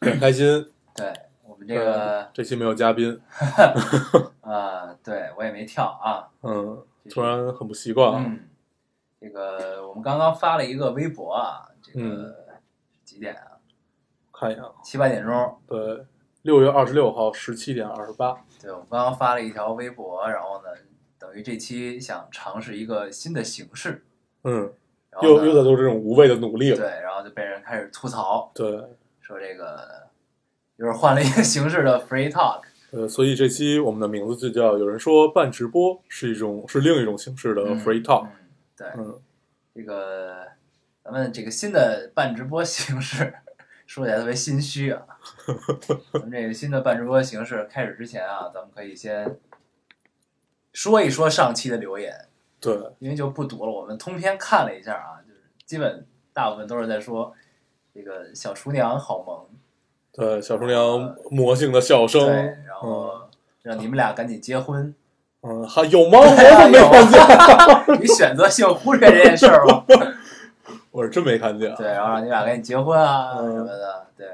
[0.00, 0.70] 很开心。
[0.94, 1.12] 对
[1.44, 3.20] 我们这个嗯，这期没有嘉宾，
[4.42, 6.28] 啊、对我也没跳啊。
[6.42, 8.24] 嗯，突然很不习惯啊。
[8.26, 8.40] 嗯，
[9.20, 12.34] 这个我们刚刚发了一个微博啊，这个、嗯
[13.04, 13.56] 几点啊？
[14.32, 15.58] 看一眼啊，七八点钟。
[15.66, 16.04] 对，
[16.42, 18.36] 六月二十六号十七点二十八。
[18.60, 20.68] 对，我们刚刚发了一条微博，然后呢，
[21.18, 24.04] 等于这期想尝试一个新的形式，
[24.44, 24.70] 嗯，
[25.22, 26.76] 又又在做这种无谓的努力了。
[26.76, 28.84] 对，然后就被人开始吐槽，对，
[29.26, 30.08] 说这个
[30.78, 32.62] 就是换了一个形式的 free talk。
[32.92, 38.24] 呃，所以这期我们的名字就叫有人说半直播是一种是另一种形式的嗯 free talk。
[38.26, 38.30] 嗯
[38.76, 39.20] 对，嗯，
[39.74, 40.46] 这个
[41.02, 43.34] 咱们这个新的半直播形式，
[43.86, 45.02] 说起来特别心虚啊。
[46.12, 49.36] 咱们这个新的半直播形式开始之前啊，咱们可以先
[50.72, 52.14] 说一说上期的留言，
[52.60, 53.72] 对，因为就不读了。
[53.72, 57.34] 我们通篇看了一下啊，就是基本大部分都是在说
[57.96, 59.46] 这个小厨娘好萌，
[60.12, 62.26] 对，小厨娘魔性的笑声。
[62.26, 62.34] 对，
[62.66, 63.10] 然后
[63.62, 64.94] 让你们俩赶紧结婚。
[65.40, 66.18] 嗯，还有吗？
[66.18, 67.08] 我怎么没看
[67.88, 68.00] 见？
[68.02, 69.84] 你选择性忽略这件事儿吗？
[70.90, 71.74] 我是真没看见。
[71.76, 74.28] 对，然后让你俩赶紧结婚啊嗯什么的，对，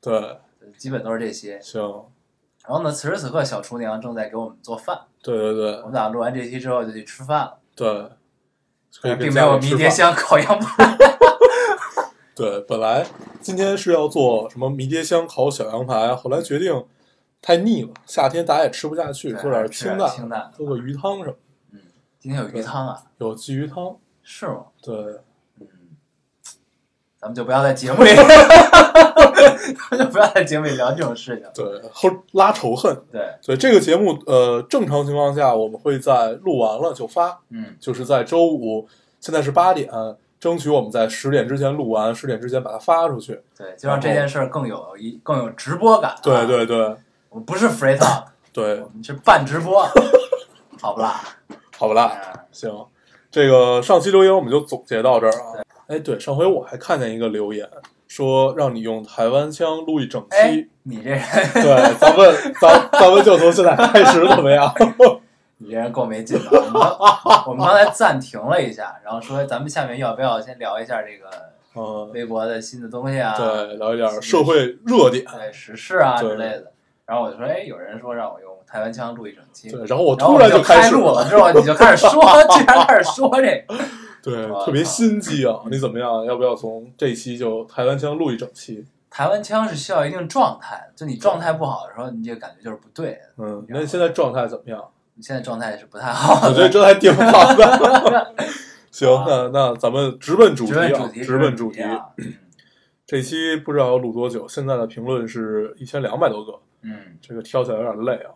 [0.00, 0.38] 对，
[0.78, 1.60] 基本都是这些。
[1.60, 1.82] 行，
[2.68, 9.90] 然后呢，此时此刻小厨娘正在给我们做饭，对对对我们俩录完这期之后就去吃饭了，对，并没有迷迭。
[9.90, 10.96] 香 烤羊排。
[12.36, 13.06] 对，本来
[13.40, 16.84] 今天是要做什么迷迭香烤小羊排，后来决定
[17.40, 21.34] 太腻了，夏天大家也吃不下去，做点吃清淡，清淡做个鱼汤什么，
[21.72, 21.80] 嗯，
[22.20, 23.02] 今天有鱼汤啊？
[23.16, 23.96] 有鲫鱼汤。
[24.28, 24.64] 是吗？
[24.82, 24.94] 对，
[25.60, 25.66] 嗯，
[27.18, 31.48] 咱们就不要在节目里，咱们就不要在节目里聊这种事情。
[31.54, 32.94] 对，后拉仇恨。
[33.10, 38.86] 对，对这个节目，呃，正常情况下我们会在录完了就发，嗯，就是在周五，
[39.20, 39.88] 现在是八点，
[40.46, 43.40] 争取我们在十点之前录完，十点之前把它发出去。
[43.58, 46.16] 对，就让这件事儿更有一更有直播感、啊。
[46.22, 46.78] 对，对对
[47.30, 49.84] 我们不是 free talk，对我，们是半直播，
[50.80, 51.20] 好不啦？
[51.76, 52.12] 好不啦？
[52.32, 52.86] 嗯行，
[53.28, 55.66] 这个上期留言我们就总结到这儿啊。
[55.88, 57.68] 哎，对，上回我还看见一个留言，
[58.06, 61.20] 说让你用台湾腔录一整哎期。，你这人，
[61.54, 64.72] 对，咱们咱咱们就从现在开始怎么样？
[65.58, 66.50] 你这人够没劲的。
[66.50, 71.28] 我们刚 我们刚才暂停了一下，然后说咱们下面要不要先聊一下这个
[71.74, 73.34] 嗯，微博的新的东西啊？
[73.36, 75.24] 对，聊一点社会热点。
[75.24, 76.72] 对时事啊之类的。
[77.04, 82.20] 然后我就说，哎，有人说让我用台湾腔录一整期，对，然后我突然就开始录了，之后，你就开始说，
[82.58, 83.74] 居然开始说这个。
[84.22, 85.60] 对，特别心机啊！
[85.70, 86.24] 你怎么样？
[86.26, 88.84] 要不要从这期就台湾腔录一整期？
[89.08, 93.20] 台湾腔是需要一定状态，就你状态不好的时候，你这个感觉就是不对的。
[93.38, 94.84] 嗯，那你现在状态怎么样？
[95.16, 96.48] 你现在状态是不太好的。
[96.48, 98.34] 我觉得这还挺好的。
[98.92, 101.82] 行，那那咱们直奔主题啊直奔主，题，
[103.06, 108.32] 这期不知道要录多久，现在的评论是一千两百多个，嗯，这个挑起来有点累啊。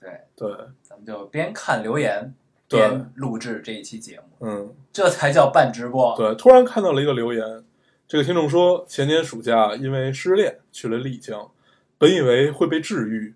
[0.00, 0.50] 对，对，
[0.82, 2.34] 咱们就边看留言
[2.68, 6.16] 对边录制这一期节目，嗯，这才叫半直播。
[6.16, 7.64] 对，突然看到了一个留言，
[8.08, 11.48] 这个听众说，前年暑假因为失恋去了丽江，
[11.96, 13.34] 本以为会被治愈，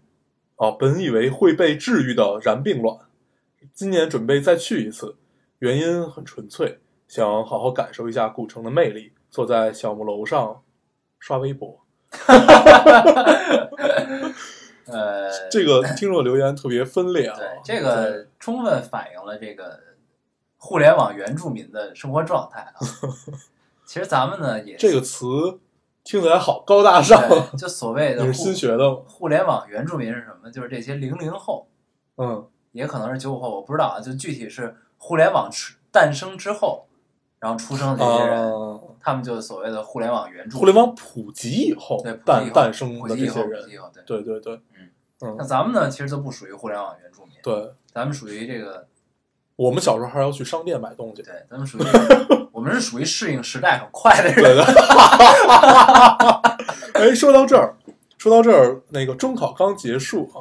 [0.56, 2.98] 啊，本以为会被治愈的燃并卵，
[3.72, 5.16] 今年准备再去一次，
[5.58, 10.62] 原因很纯粹，想好好感受一下古城的魅力，坐在小木楼上
[11.18, 11.80] 刷微博。
[14.86, 19.78] 呃， 这个听众留言特别分裂啊对，这个充分反映了这个
[20.56, 22.74] 互联网原住民的生活状态啊。
[23.84, 25.26] 其实咱们呢也这个词
[26.06, 27.20] 听起来好高大上，
[27.58, 28.98] 就所谓的 你是新互学的吗？
[29.08, 30.48] 互联网原住民是什么？
[30.48, 31.66] 就是这些零零后，
[32.16, 34.00] 嗯，也可能是九五后，我不知道啊。
[34.00, 36.86] 就具体是互联网出诞生之后，
[37.40, 40.60] 然后出生的这些人，啊，他们就是所谓的互联网原住民。
[40.60, 44.22] 互联网普及以后对普及以诞后诞生普及以后，的这些人普及，以后，对。
[44.22, 44.90] 对对对，嗯
[45.22, 48.86] 嗯那咱们呢，其实就不属于互联网原住民，对，咱们属于这个，
[49.56, 51.82] 我们小时候还要去商店买东西，对，咱们属于，
[52.52, 54.36] 我们是属于适应时代很快的人。
[54.36, 54.64] 对的。
[56.94, 57.74] 哎，说到这儿，
[58.18, 60.40] 说到这儿，那个中考刚结束啊，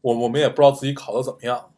[0.00, 1.70] 我我们也不知道自己考的怎么样，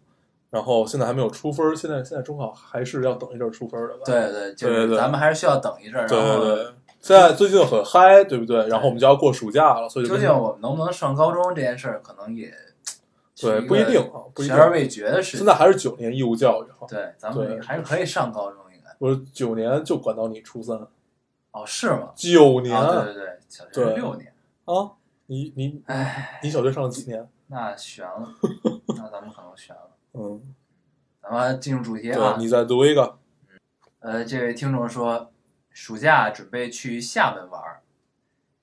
[0.51, 4.03] 然后现在还没有出分儿，现在现在中考还是要等一阵儿出分儿的吧？
[4.05, 6.65] 对对，就是咱们还是需要等一阵儿，对对对，
[7.01, 8.67] 现在最近很嗨，对不对？
[8.69, 12.53] 然后我们就要过暑假了，所以究竟我们能不能上高中这件事儿，可能也
[13.50, 14.56] 对不一定啊，不一定悬。
[14.56, 15.38] 而未决的事情。
[15.38, 18.94] 现在还是九年义务教育哈，对，咱们还是可以上高中，应该。
[18.99, 20.76] 我九年就管到你初三，
[21.52, 22.12] 哦，是吗？
[22.14, 24.35] 九年啊，对对对，小学六年。
[24.64, 24.93] 啊
[25.26, 27.26] 你你哎，你小学上了几年？
[27.46, 28.35] 那悬了，
[28.96, 29.91] 那咱们可能悬了。
[30.12, 30.55] 嗯，
[31.23, 32.37] 咱们进入主题对啊。
[32.38, 33.19] 你再读一个，
[34.00, 35.32] 呃，这位听众说，
[35.70, 37.62] 暑假准备去厦门玩，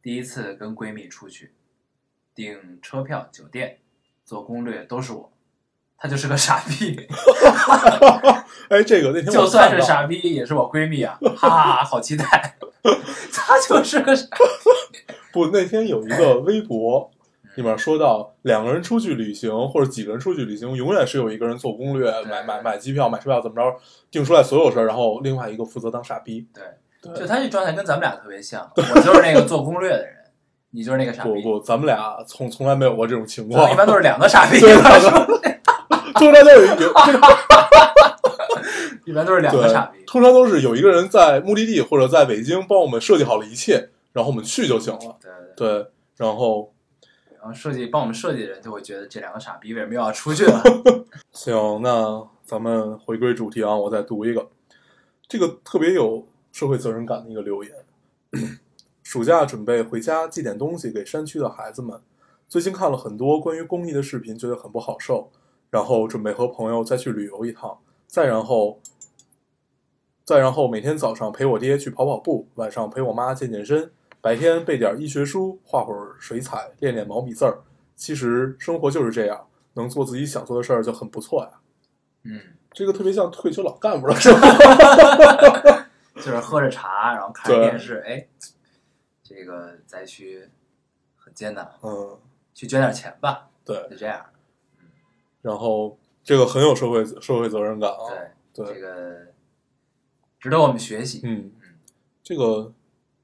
[0.01, 1.53] 第一次跟闺蜜出去，
[2.35, 3.79] 订车票、酒店、
[4.31, 5.29] 做攻略都是我，
[5.97, 6.97] 他就是个傻逼，
[8.71, 12.55] 哎，这个那 天就算是傻逼也是我闺蜜啊，哈哈，好期待，
[13.33, 15.13] 他就是个傻逼。
[15.33, 17.11] 不，那天有一个微博
[17.55, 23.75] 里面说到，两个人出去旅行或者几个人出去旅行，永远是有一个人做攻略、买买买机票、买车票，怎么着，
[24.09, 26.47] 定出来所有事儿，然后另外一个负责当傻逼。
[26.53, 26.63] 对，
[27.01, 30.15] 对就他这状态跟咱们俩特别像，我就是那个做攻略的人，
[30.71, 34.73] 你就是那个傻逼，不不，咱们俩从从来没有过这种情况一，般都是两个傻逼，对
[36.15, 36.89] 通常都有有
[39.06, 45.18] 一般都是两个对傻逼，，通常都是有一个人在目的地或者在北京帮我们设计好了一切，然后我们去就行了。
[45.21, 45.81] 对对对。
[45.81, 45.88] 对，
[46.18, 46.74] 然后
[47.39, 50.63] 然后设计帮我们设计的人就会觉得这两个傻逼为什么又要出去了？
[51.33, 54.47] 行，那咱们回归主题啊，我再读一个，
[55.27, 57.74] 这个特别有社会责任感的一个留言。
[59.11, 61.99] 暑假准备回家寄点东西给山区的孩子们，
[62.47, 65.29] 最近看了很多关于公益的视频，觉得很不好受，
[65.69, 67.77] 然后准备和朋友再去旅游一趟，
[68.07, 68.79] 再然后，
[70.23, 73.91] 再然后每天早上陪我爹去跑跑步，晚上陪我妈健健身，
[74.21, 77.59] 白天背点医学书，画会儿水彩，练练毛笔字儿。
[77.97, 81.49] 其实生活就是这样，能做自己想做的事儿就很不错呀。
[82.23, 82.39] 嗯，
[82.71, 84.47] 这个特别像退休老干部的生活。
[86.15, 88.25] 就是喝着茶，然后看着电视，哎，
[89.33, 90.49] 这个再去
[91.15, 92.19] 很艰难，嗯，
[92.53, 93.87] 去捐点钱吧，对。
[93.89, 94.25] 就这样。
[95.41, 97.97] 然后这个很有社会社会责任感啊。
[98.53, 99.27] 对，对这个
[100.39, 101.21] 值得我们学习。
[101.23, 101.51] 嗯，
[102.21, 102.73] 这个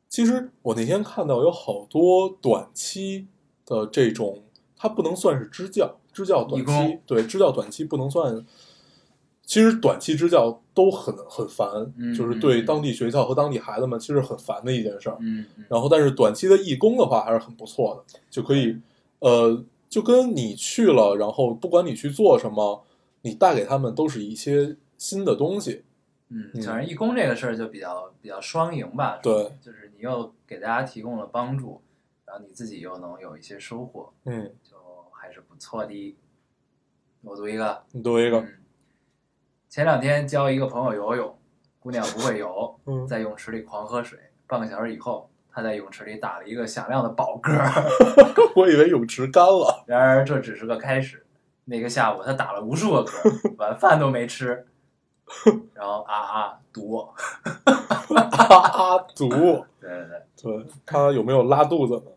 [0.08, 3.28] 其实我那天看到有好多短期
[3.66, 4.44] 的这种，
[4.76, 8.46] 它不能算是支教，支教短期对支教短期不能算。
[9.48, 11.68] 其实短期支教都很很烦，
[11.98, 12.66] 嗯就是对嗯。
[12.66, 15.18] 当地学校和当地孩子们其实很烦的一件事儿。
[15.70, 18.78] 然后，但是短期的义工的话还是很不错的，就可以，
[19.20, 22.84] 呃，就跟你去了，然后不管你去做什么，
[23.22, 25.84] 你带给他们都是一些新的东西。
[26.28, 26.62] 嗯，嗯。
[26.62, 29.18] 反正义工这个事儿就比较比较双赢吧。
[29.24, 31.82] 对，就是你又给大家提供了帮助，
[32.26, 34.76] 然后你自己又能有一些收获，嗯，就
[35.14, 36.18] 还是不错的。
[37.22, 38.48] 我读一个，你读一个，嗯，
[39.70, 41.38] 前两天教一个朋友游泳，
[41.80, 44.18] 姑娘不会游，嗯，在泳池里狂喝水。
[44.48, 47.52] 半个小时以后，她在泳池里打了一个响亮的饱嗝。
[48.56, 49.84] 我以为泳池干了。
[49.86, 51.26] 然而这只是个开始。
[51.66, 54.66] 那个下午，她打了无数个嗝， 晚饭都没吃，
[55.74, 57.14] 然后啊啊堵啊。
[58.16, 59.30] 啊， 毒。
[59.80, 60.08] 对对
[60.42, 62.12] 对对他有没有拉肚子呢？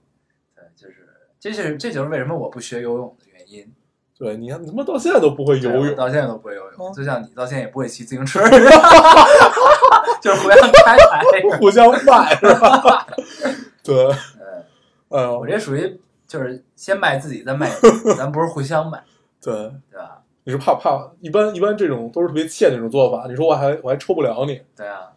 [0.54, 1.08] 对，就是
[1.40, 3.74] 这就是这就是为什么我不学游泳的原因。
[4.20, 8.38] 对，你看你他妈到现在都不会游泳，到现在都不会游泳，嗯就像你到现在也不会骑自行车，
[10.20, 11.22] 就是互相开台。
[11.58, 13.06] 互相卖是吧？
[13.82, 14.62] 对，嗯，
[15.08, 17.70] 哎呦，我这属于就是先卖自己，再卖，
[18.14, 19.02] 咱不是互相卖，
[19.40, 19.54] 对，
[19.90, 20.20] 对吧？
[20.44, 23.26] 你是怕怕，一般一般这种都是特别欠那种做法。
[23.26, 25.12] 你说我还我还抽不了你，对啊，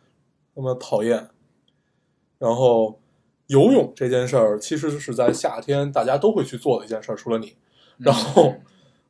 [0.53, 1.27] 那么讨厌。
[2.39, 2.97] 然后
[3.47, 7.57] 游泳这件事儿，其实是在夏天大家都会去做的一件事儿，除了你。
[7.97, 8.61] 然后嗯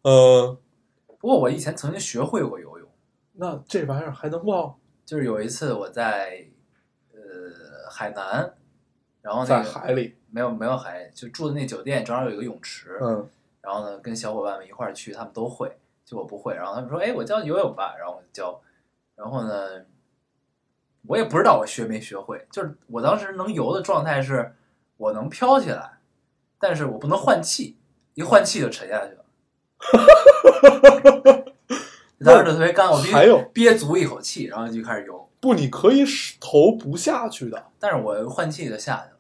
[0.03, 0.57] 呃，
[1.07, 2.88] 不过我以前曾经学会过游泳，
[3.33, 4.75] 那这玩意儿还能忘？
[5.05, 6.45] 就是有一次我在
[7.13, 8.53] 呃海南，
[9.22, 13.29] 然后那在海里，没有没有海，就住的那酒店正好有一个泳池，嗯
[13.62, 18.62] 然后呢跟小伙伴们一块儿去，他们都会，就我不会，然后他们说，哎，我教你游泳吧，然后我就教，
[19.15, 19.86] 然后呢，
[21.07, 24.53] 我也不知道我学没学会，就是我当时能游的状态是，
[24.98, 26.00] 我能飘起来，
[26.60, 27.77] 但是我不能换气，
[28.15, 29.23] 一换气就沉下去了。
[32.24, 37.66] 当时就特别干，我必须还有憋足一口气，然后就开始游，不，你可以使头不下去的。
[37.80, 39.18] 但是我换气就下去了。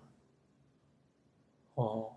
[1.75, 2.11] 哦，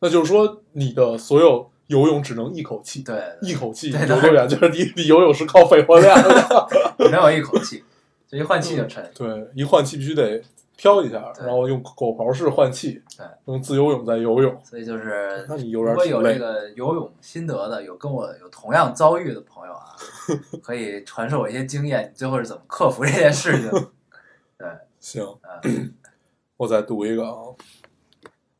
[0.00, 4.48] 那就是说你的所有游泳只能一口气，对，一口气对游多远？
[4.48, 6.68] 就是你你游泳是靠肺活量的。
[7.10, 7.82] 没有一口气，
[8.28, 9.10] 就一换气就沉。
[9.14, 10.40] 对，一换气必须得
[10.78, 14.56] 飘一下，然后用狗刨式换气对，用自由泳再游泳。
[14.64, 16.38] 所以就是，那你有如果有这。
[16.38, 19.96] 个游泳心得的，有跟我有同样遭遇的朋友啊，
[20.62, 23.70] 可以传授我一些经验，你最后是怎么克服这件事情？
[24.56, 24.68] 对，
[25.00, 25.26] 行，
[25.64, 25.92] 嗯，
[26.58, 27.34] 我再读一个啊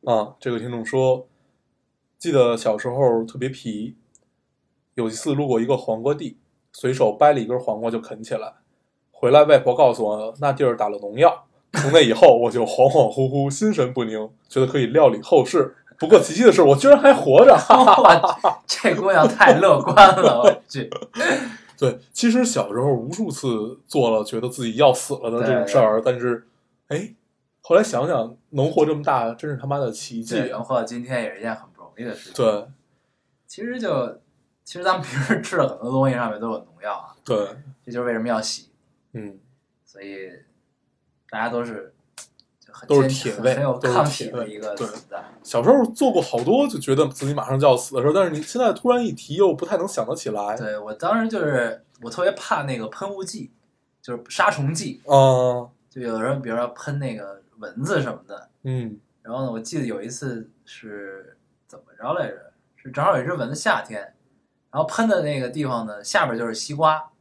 [0.03, 1.25] 啊，这个听众说，
[2.17, 3.95] 记得小时候特别皮，
[4.95, 6.37] 有一次路过一个黄瓜地，
[6.73, 8.55] 随手掰了一根黄瓜就啃起来，
[9.11, 11.45] 回来外婆告诉我那地儿打了农药。
[11.73, 15.75] 从那以后，我就恍恍惚惚、心神不宁，觉得可以料理后事。
[15.97, 17.55] 不过奇迹的是，我居然还活着！
[17.55, 20.89] 哈哈这姑娘太乐观了，我去。
[21.77, 26.47] 对，其实小时候无数次做了觉得自己要死了的这种事儿，但是，
[26.87, 27.13] 哎，
[27.61, 30.63] 后来想想，能活这么大，真是他妈的奇迹能！
[30.63, 32.33] 活到今天也是一件很不容易的事情。
[32.33, 32.65] 对
[33.47, 34.19] 其实就
[34.63, 37.37] 其实咱们平时吃的很多东西上面都有农药啊，对，
[37.85, 38.69] 这就是为什么要洗。
[39.13, 39.37] 嗯，
[39.85, 40.29] 所以
[41.29, 41.93] 大家都是
[42.87, 45.23] 都是坚铁胃很有抗体的一个对存在。
[45.43, 50.55] 小时候做过好多，就觉得自己马上就要死的事儿，但是你现在突然一提，又不太能想得起来。
[50.57, 53.51] 对我当时就是我特别怕那个喷雾剂，
[54.01, 58.49] 就是杀虫剂，啊，就有人比如说喷那个蚊子什么的。
[58.63, 62.51] 嗯然后呢，我记得有一次是怎么着来着？
[62.77, 64.01] 是正好有一只蚊子夏天，
[64.71, 67.11] 然后喷的那个地方呢，下边就是西瓜，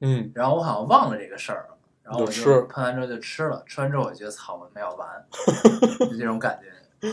[0.00, 1.77] 嗯，然后我好像忘了这个事儿了，
[2.08, 5.26] 然后我就吃喷完之后就吃了，吃完之后我觉得操，我没有完，
[6.00, 7.12] 就这种感觉。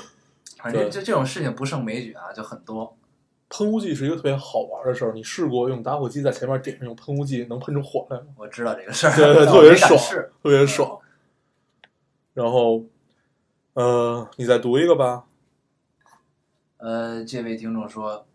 [0.58, 2.98] 反正就这种事情不胜枚举啊，就很多。
[3.50, 5.12] 喷雾剂是一个特别好玩的事儿。
[5.12, 8.28] 你试过用打火机在前面点上用喷雾剂，能喷出火来吗？
[8.38, 10.00] 我知道这个事儿，对对，特别爽
[10.42, 10.98] 特别爽。
[12.34, 12.86] 然后，
[13.74, 15.25] 呃，你再读一个吧。
[16.78, 18.25] 呃，这位听众说，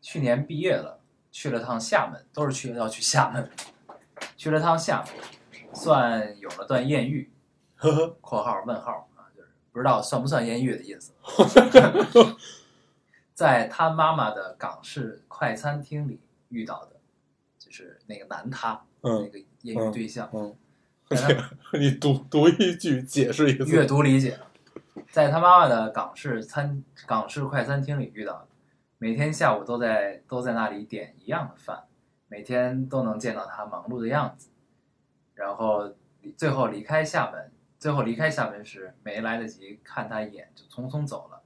[0.00, 1.00] 去年毕业了，
[1.30, 3.50] 去了趟厦门，都是去要去厦门，
[4.36, 5.14] 去了趟厦门，
[5.72, 7.30] 算有了段艳遇
[7.76, 11.12] 呵呵，（括号问号啊），就是不知道算不算艳遇的意思。
[13.34, 16.96] 在他妈妈的港式快餐厅里遇到的，
[17.58, 20.28] 就是那个男他，那嗯个艳遇对象。
[20.32, 20.56] 嗯，
[21.78, 23.66] 你读读一句，解释一次。
[23.66, 24.38] 阅读理解，
[25.12, 28.48] 在他妈妈的港式餐港式快餐厅里遇到的，
[28.98, 31.84] 每天下午都在都在那里点一样的饭，
[32.26, 34.48] 每天都能见到他忙碌的样子，
[35.38, 35.94] 然后
[36.36, 41.42] 最后离开厦门，最后离开厦门时没来得及看他一眼就匆匆走了，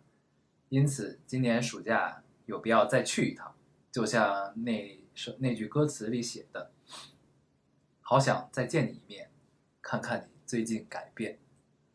[0.70, 3.54] 因此今年暑假有必要再去一趟，
[3.90, 6.70] 就像那首那句歌词里写的，
[8.00, 9.30] 好想再见你一面，
[9.82, 11.38] 看看你最近改变。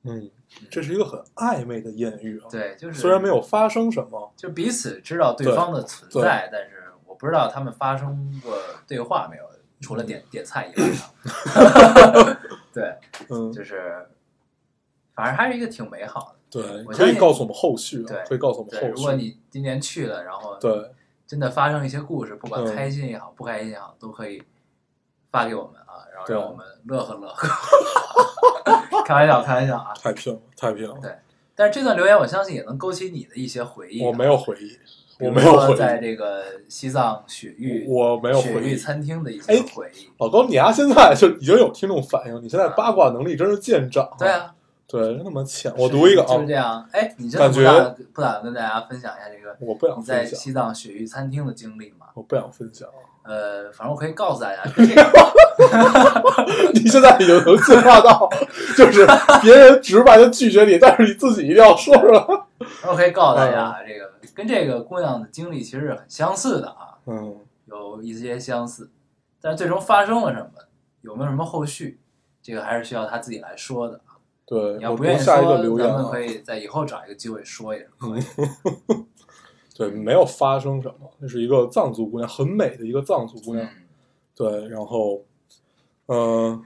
[0.03, 0.29] 嗯，
[0.69, 8.55] 这是一个很暧昧的艳遇啊。，对，就是虽然没有发生什么，就彼此知道对方的存在，但是我不知道他们发生过
[8.87, 9.46] 对话没有，
[9.81, 12.39] 除了点点菜以外啊。
[12.73, 12.95] 对，
[13.29, 14.07] 嗯，就是
[15.15, 16.61] 反正还是一个挺美好的。
[16.61, 19.13] 对，可以告诉我们后续啊对，可以告诉我们后续如果。
[19.13, 20.91] 你今年去了，然后对，
[21.25, 24.41] 真的发生一些故事，不管嗯开心也好，不开心也好，都可以
[25.31, 27.47] 发给我们啊，然后让我们乐呵乐呵。
[29.05, 29.93] 开玩笑，开玩笑啊！
[30.01, 30.97] 太拼了，太拼了。
[31.01, 31.15] 对
[31.55, 34.07] 但是这段留言，我相信也能勾起你的一些回忆啊。
[34.07, 34.77] 我没有回忆，
[35.19, 38.75] 我没有说，在这个西藏雪域，我没有雪域。
[38.75, 40.07] 餐厅的一哎些回忆。
[40.19, 44.07] 老高，你丫现在就已经有听众反映，你现在八卦能力真是见长。
[44.19, 44.53] 对，啊，
[44.87, 45.73] 对，真他妈欠。
[45.75, 46.87] 我读一个啊就是，这样。
[46.91, 52.07] 哎，你真的不打不打算跟大家分享一下这个我不想你在，西藏雪域餐厅的经历吗？
[52.13, 52.87] 我不想分享。
[53.23, 58.29] 呃，反正我可以告诉大家， 这个你现在已经能进化到，
[58.77, 59.05] 就是
[59.41, 62.25] 别人直白的拒绝你，但是你自己一定要说出来。
[62.87, 64.06] 我可以告诉大嗯家，这个
[64.37, 68.87] 跟这个姑娘的经历其实是很相似的啊，嗯，有一些相似，
[69.41, 70.51] 但是最终发生了什么，
[71.01, 71.99] 有没有什么后续，
[72.39, 73.99] 这个还是需要她自己来说的。
[74.45, 76.21] 对，你要我不愿意说，下一个留言啊咱们可。
[76.21, 78.21] 以在以后找一个机会说也是可以。
[79.75, 83.65] 对，没有发生什么，那是一个藏族姑娘，很美的一个藏族姑娘。
[83.65, 83.83] 嗯
[84.37, 85.25] 对，然后，
[86.05, 86.63] 嗯、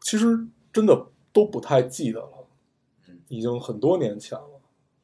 [0.00, 2.46] 其实真的都不太记得了
[3.06, 4.55] 嗯，已经很多年前了，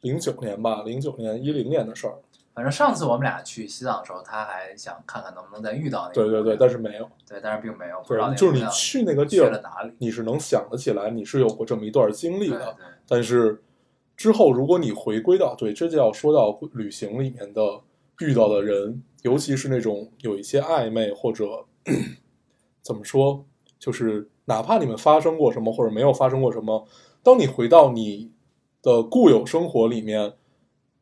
[0.02, 2.14] 零九年吧，零九年、一零年的事儿。
[2.54, 7.08] 反正上次我们俩去西藏的时候，他还想看看能不能再遇到那个对对对，但是没有。
[7.26, 9.92] 对，但是并没有，不知道对，就是你去那个地儿，去了哪里。
[9.96, 12.58] 你是能想得起来，你是有过这么一段经历的。
[12.58, 13.62] 对对，但是
[14.18, 17.62] 之后，如果你回归到对，这就要说到旅行里面的
[18.20, 21.64] 遇到的人，尤其是那种有一些暧昧或者
[22.82, 23.42] 怎么说，
[23.78, 26.86] 就是哪怕你们发生过什么或者没有发生过什么，
[27.22, 28.30] 当你回到你
[28.82, 30.34] 的固有生活里面，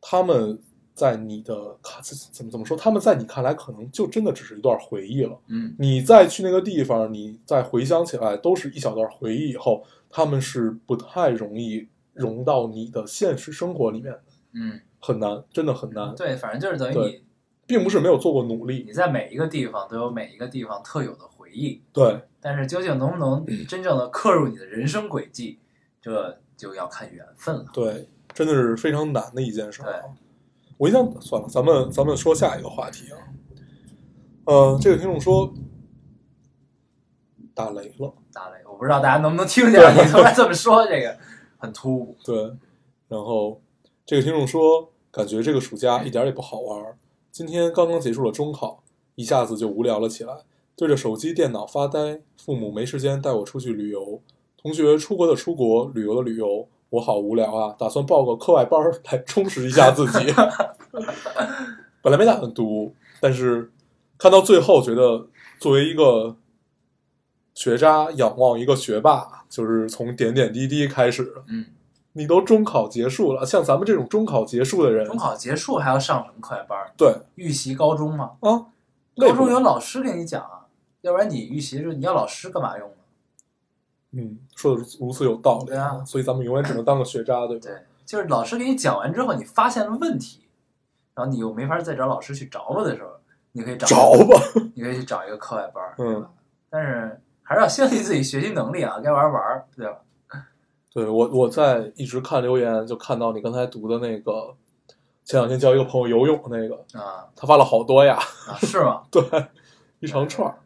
[0.00, 0.58] 他们
[0.94, 5.38] 在你的看怎么怎么说，他们在你看来可能就真的只是一段回忆了。
[5.48, 9.50] 嗯，你再去那个地方，你再回想起来，都是一小段回忆。
[9.50, 14.22] 以后他们是不太容易融到你的现实生活里面的，
[14.52, 17.22] 嗯，很难，真的很难，对，反正就是等于你
[17.66, 18.92] 并不是没有做过努力你。
[18.92, 25.58] 在每一个地方都有每一个地方特有的回忆，对，但是究竟能不能嗯真正的刻入你的人生轨迹，
[26.02, 27.64] 这就要看缘分了。
[27.72, 30.04] 对，真的是非常难的一件事儿对啊。
[30.76, 33.16] 我印象算了，咱们咱们说下一个话题啊。
[34.44, 35.50] 呃，这个听众说
[37.54, 41.16] 打雷了，打雷，我不知道大家能不能听见，你突然这么说，这个
[41.56, 42.14] 很突兀。
[42.22, 42.36] 对，
[43.08, 43.58] 然后
[44.04, 46.98] 这个听众说，感觉这个暑假一点也不好玩。
[47.32, 48.82] 今天刚刚结束了中考，
[49.14, 50.42] 一下子就无聊了起来，
[50.76, 52.20] 对着手机、电脑发呆。
[52.42, 54.20] 父母没时间带我出去旅游，
[54.62, 57.74] 同学出国的出国，旅游的旅游，我好无聊啊！
[57.78, 60.32] 打算报个课外班儿来充实一下自己。
[62.02, 63.72] 本来没打算读，但是
[64.18, 65.26] 看到最后，觉得
[65.58, 66.36] 作为一个
[67.54, 71.32] 学渣仰望一个学霸，就是从点点滴滴开始。
[71.48, 71.64] 嗯，
[72.12, 76.92] 你都中考结束了，像咱们这种中考结束的人，中考结束还要上什么课外班儿？
[76.98, 78.32] 对预习高中吗？
[78.40, 78.66] 啊，
[79.16, 80.66] 高中有老师给你讲啊，
[81.00, 82.94] 要不然你预习的时候你要老师干嘛用呢？
[84.12, 87.62] 嗯，说的如此有道理对啊所以咱们永远只能当个学渣，对吧？
[87.66, 90.40] 对，就是老师给你讲完之后，你发现了问题，
[91.14, 93.10] 然后你又没法再找老师去着吧的时候，
[93.52, 94.40] 你可以找着吧，
[94.74, 96.26] 你可以去找一个课外班儿，嗯？
[96.68, 99.98] 但是还是要相信自己学习能力啊，该玩儿玩儿，对吧？
[100.92, 104.54] 对我我在一直看留言，就看到你刚才读的那个，
[105.24, 108.16] 前两天教一个朋友游泳的那个，啊他发了好多呀，
[108.48, 109.02] 啊，是吗？
[109.10, 109.22] 对，
[110.00, 110.56] 一长串儿。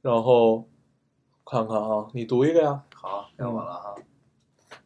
[0.00, 0.66] 然后
[1.44, 3.94] 看看啊，你读一个呀，好，该我了哈。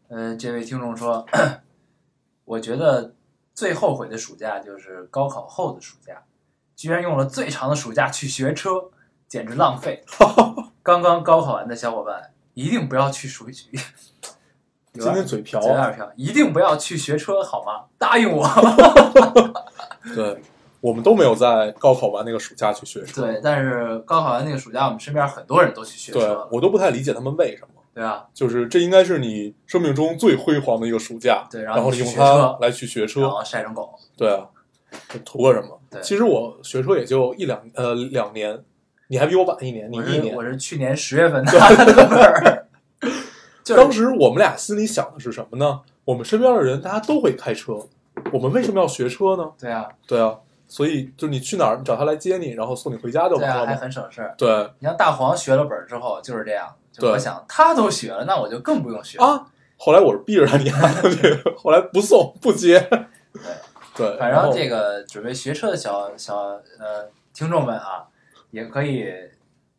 [0.08, 1.24] 呃，这位听众说，
[2.44, 3.14] 我觉得
[3.54, 6.24] 最后悔的暑假就是高考后的暑假，
[6.74, 8.90] 居然用了最长的暑假去学车，
[9.28, 10.04] 简直浪费。
[10.82, 13.70] 刚刚高考完的小伙伴一定不要去暑学。
[14.94, 17.84] 今天嘴瓢嘴有点瓢，一定不要去学车好吗？
[17.98, 18.44] 答应我。
[20.14, 20.42] 对，
[20.80, 27.68] 我们都没有在高考完那个暑假去学车，对，但是高考完那个暑假，我们身边很多人都去学车对了，我都不太理解他们为什么。
[27.94, 28.24] 对啊？
[28.32, 33.92] 就是这应该是你生命中最辉煌的一个暑假，对然然后你用它车来去学然车，后晒成狗。
[34.16, 34.46] 对啊，
[35.24, 35.76] 图个什么？
[35.90, 38.56] 对其实我学车也就一两呃两年，
[39.08, 40.44] 你还比我晚一年，你我一年是我。
[40.44, 42.68] 是去年十月份拿的本儿，
[43.64, 45.80] 就是当时我们俩心里想的是什么呢？
[46.04, 47.84] 我们身边的人大家都会开车，
[48.32, 49.50] 我们为什么要学车呢？
[49.58, 50.36] 对啊，对啊，
[50.68, 53.74] 所以就你去哪儿，你找他来接你，然后送你回家就对啊，还。
[53.74, 54.34] 很省事儿。
[54.36, 59.24] 对你像大黄学了本儿之后就是这样，就对我想他都学了，那我就更不用学了。
[59.24, 60.64] 啊，后来我是逼着他你
[61.16, 62.78] 去， 后来不送不接。
[63.94, 66.36] 对，对反正这个准备学车的小小
[66.78, 68.06] 呃听众们啊，
[68.50, 69.06] 也可以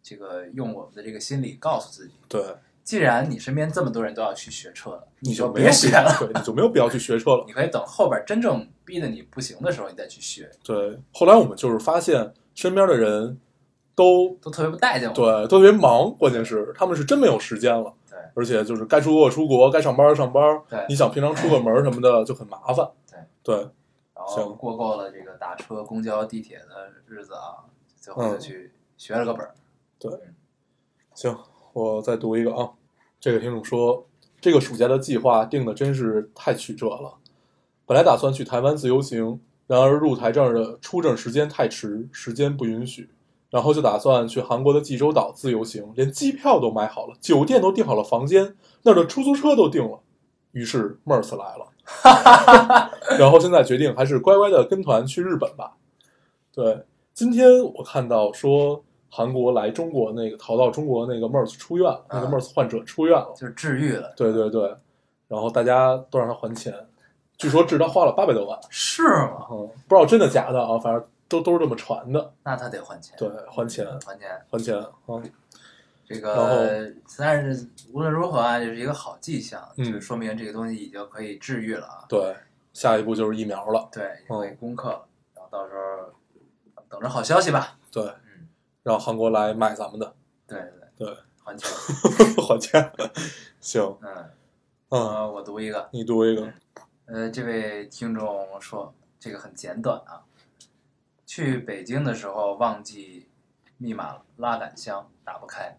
[0.01, 2.41] 这个用我们的这个心理告诉自己，对，
[2.83, 6.15] 既然你身边这么多人都要去学车了，你就别学了。
[6.19, 7.43] 对，你就没有必要去学车了。
[7.45, 13.39] 你可以等后边真正逼得你不行的时候，你再去学，对，后来我们就是发现身边的人
[13.95, 15.13] 都都特别不待见我。
[15.13, 17.93] 对都特别忙，关键是他们是真没有时间了。
[18.09, 20.41] 对而且就是该出国出国，该上班上班。
[20.67, 22.89] 对你想平常出个门什么的就很麻烦。
[23.07, 23.55] 对对
[24.15, 27.63] 然后过够了这个打车、公交、地铁的日子啊，
[27.99, 29.53] 最后就嗯去学了个本儿。
[29.97, 30.11] 对
[31.13, 31.37] 行，
[31.73, 32.69] 我再读一个啊。
[33.19, 34.05] 这个听众说，
[34.39, 37.15] 这个暑假的计划定的真是太曲折了。
[37.85, 43.09] 本来打算去台湾自由行，然而入台证的出证时间太迟，时间不允许。
[43.49, 50.01] 然后就打算去韩国的济州岛自由行，连机票都买好了，酒店都订好了房间，那儿的出租车都订了。
[50.51, 55.77] 于是 MERS 来了， 然后现在决定还是乖乖的跟团去日本吧。
[56.53, 63.33] 对，今天我看到说韩国来中国那个逃到中国那个 MERS 出院了，那个啊 MERS 患者出院了。
[63.35, 64.75] 就是治愈了，对对对，
[65.27, 66.73] 然后大家都让他还钱，
[67.37, 69.47] 据说治他花了八百多万，是吗？
[69.51, 72.33] 嗯，不知道真的假的啊，反正都都是这么传的。
[72.43, 74.29] 那他得还钱，对，还钱，还钱。
[74.51, 75.21] 还钱啊！
[76.05, 82.05] 这个，但是无论如何啊，就是一个好迹象，嗯就是说明这个东西已经可以治愈了啊。
[82.09, 82.35] 对，
[82.73, 83.87] 下一步就是疫苗了。
[83.91, 84.09] 对，
[84.59, 87.77] 攻克了，然后到时候等着好消息吧。
[87.91, 88.28] 对，嗯，
[88.89, 90.15] 让韩国来买咱们的，
[90.47, 90.59] 对
[90.97, 91.69] 对对，还钱。
[92.43, 92.91] 还钱。
[93.59, 94.31] 行，嗯，
[94.89, 96.51] 嗯，呃，我读一个，你读一个。
[97.05, 100.23] 呃，这位听众说这个很简短啊，
[101.23, 103.29] 去北京的时候忘记
[103.77, 105.77] 密码了，拉杆箱打不开，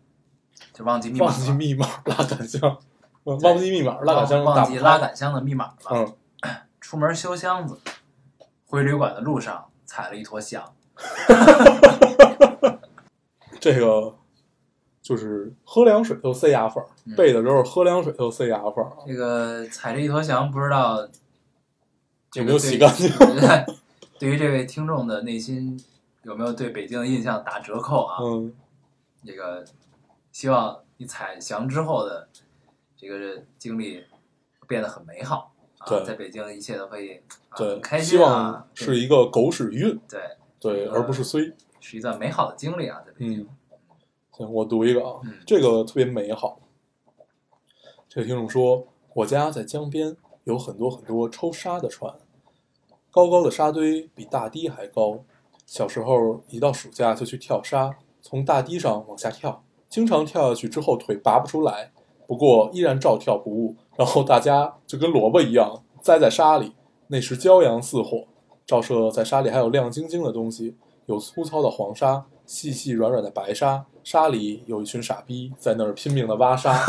[0.73, 2.79] 就忘记密码了，忘记密码，拉杆箱。
[3.25, 4.99] 嗯忘记密码，拉杆箱忘记拉。
[5.01, 5.91] 杆箱的密码了。
[5.91, 6.17] 嗯，
[6.81, 7.77] 出门修箱子，
[8.67, 10.73] 回旅馆的路上踩了一坨翔。
[13.61, 14.17] 这个
[15.03, 18.91] 就是喝凉水都塞牙缝儿，嗯背的时候喝凉水都塞牙缝儿。
[19.07, 21.07] 这个踩着一坨翔，不知道
[22.35, 23.09] 有没有洗干净？
[23.19, 23.67] 对
[24.19, 25.79] 对于这位听众的内心
[26.23, 28.19] 有没有对北京的印象打折扣啊？
[28.23, 28.53] 嗯，
[29.25, 29.65] 这个
[30.33, 32.29] 希望你踩翔之后的
[32.97, 34.05] 这个经历
[34.69, 37.15] 变得很美好啊，对在北京一切都可以
[37.49, 40.21] 啊对很，开希心啊望，是一个狗屎运，对，
[40.61, 41.53] 对，呃而不是衰。
[41.81, 43.49] 是一段美好的经历啊，在北京嗯，
[44.31, 46.61] 行，我读一个啊，嗯这个特别美好。
[48.09, 52.15] 这个听众说，我家在江边，有很多很多抽沙的船，
[53.11, 55.21] 高高的沙堆比大堤还高。
[55.65, 61.93] 小时候一到暑假就去跳沙，从大堤上往下跳，经常跳下去之后腿拔不出来，
[62.27, 63.77] 不过依然照跳不误。
[63.97, 66.75] 然后大家就跟萝卜一样栽在沙里，
[67.07, 68.27] 那时骄阳似火，
[68.67, 70.77] 照射在沙里还有亮晶晶的东西，
[71.11, 76.73] 有粗糙的黄沙，细细软软的白沙，沙里有一群傻逼在那儿拼命的挖沙。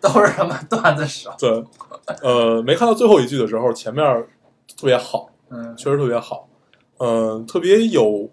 [0.00, 1.30] 都是什么段子手？
[1.38, 1.62] 对，
[2.22, 4.02] 呃，没看到最后一句的时候，前面
[4.78, 6.48] 特别好，嗯确实特别好，
[6.98, 8.30] 嗯、特别有，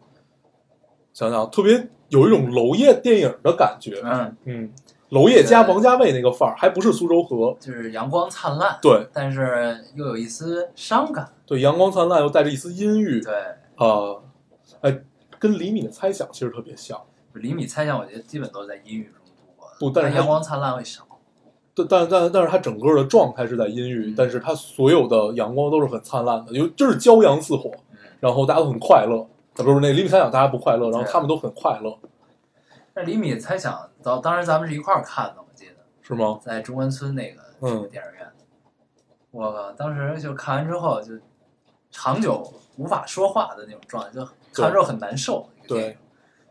[1.14, 4.74] 想想特别有一种娄烨电影的感觉，嗯，嗯，
[5.10, 13.34] 娄烨加王家卫那个范儿，还不是苏州河，就是阳光灿烂，对但是又有一丝伤感，对，阳光灿烂又带着一丝阴郁，对。
[13.76, 14.16] 啊，
[14.82, 15.00] 哎，
[15.40, 17.00] 跟李米的猜想其实特别像，
[17.34, 21.04] 李米猜想，我觉得基本都是在阴郁中度过的，不但是阳光灿烂会少。
[21.74, 29.22] 但但但但是他整个的状态是在阴郁嗯，但是他所有的阳光都是很灿烂的，有就是骄阳似火，嗯，然后大家都很快乐，
[29.56, 31.98] 啊，不是那李米猜想大家不快乐，然后他们都很快乐，
[32.94, 36.40] 那李米猜想，当当时咱们是一块儿看的，我记得是吗？
[36.42, 37.42] 在中关村那个
[37.88, 38.28] 电影院。
[39.32, 41.14] 我靠，当时就看完之后就
[41.92, 45.48] 长久无法说话的那种状态，就看完之后很难受。
[45.68, 45.96] 对，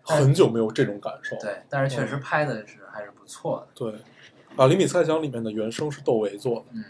[0.03, 1.37] 很久没有这种感受。
[1.39, 3.69] 对，但是确实拍的是还是不错的。
[3.75, 3.93] 对，
[4.57, 6.85] 啊，《李米猜想》里面的原声是窦唯做的，嗯，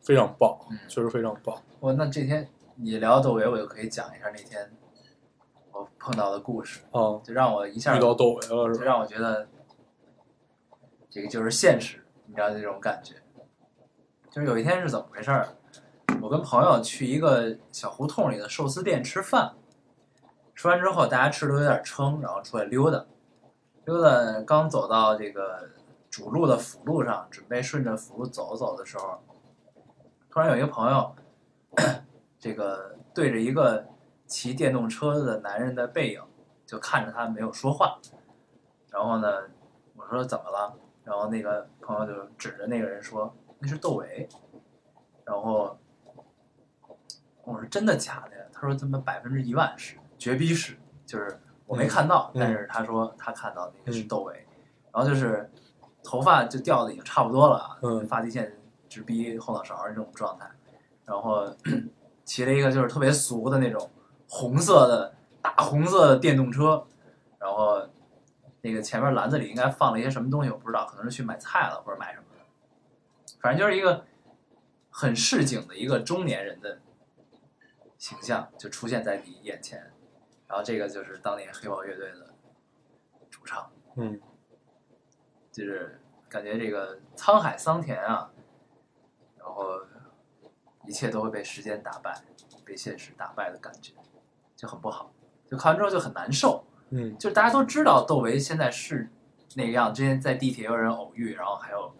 [0.00, 1.54] 非常棒嗯，确实非常棒。
[1.78, 4.83] 我那这天你聊窦唯，我就可以讲一下那天我
[6.04, 8.84] 碰到的故事，啊，就让我一下遇到窦唯了就是吧？
[8.84, 9.48] 让我觉得
[11.08, 13.14] 这个就是现实，你知道这种感觉。
[14.30, 15.48] 就是有一天是怎么回事儿？
[16.20, 19.54] 我跟朋友去一个小胡同里的寿司店吃饭，
[20.54, 23.06] 吃完之后大家吃的有点撑，然后出来溜达，
[23.86, 25.70] 溜达刚走到这个
[26.10, 29.18] 主路的辅路上，准备顺着辅路走走的时候，
[30.28, 31.14] 突然有一个朋友，
[32.38, 33.86] 这个对着一个
[34.26, 36.22] 骑电动车的男人的背影，
[36.66, 37.98] 就看着他没有说话。
[38.90, 39.42] 然后呢，
[39.94, 40.74] 我说怎么了？
[41.04, 44.28] 然后那个朋友就指着那个人说那是窦唯。
[45.24, 45.78] 然后
[47.44, 48.44] 我说真的假的呀？
[48.52, 54.34] 他说他们百分之一万是绝逼是，就是我没看到，嗯但是他说他看到那个是窦唯。
[54.92, 55.50] 然后就是
[56.02, 58.56] 头发就掉的已经差不多了发际线
[58.88, 60.48] 直逼后脑勺儿这种状态。
[61.04, 61.46] 然后
[62.24, 63.90] 骑了一个就是特别俗的那种
[64.36, 66.84] 红色的大红色的电动车，
[67.38, 67.88] 然后
[68.62, 72.24] 那个前面篮子里应该放了一些什么东西，我不知道，可能是去买菜了或者买什么，
[73.40, 74.04] 反正就是一个
[74.90, 76.80] 很市井的一个中年人的
[77.96, 79.92] 形象就出现在你眼前，
[80.48, 82.34] 然后这个就是当年黑豹乐队的
[83.30, 84.20] 主唱，嗯，
[85.52, 88.32] 就是感觉这个沧海桑田啊，
[89.38, 89.80] 然后
[90.88, 92.20] 一切都会被时间打败，
[92.64, 93.92] 被现实打败的感觉，
[94.64, 95.12] 就很不好。
[95.46, 96.64] 就看完之后就很难受。
[96.88, 99.10] 嗯，就是大家都知道窦唯现在是
[99.54, 101.92] 那个样，之前在地铁有人偶遇，然后还有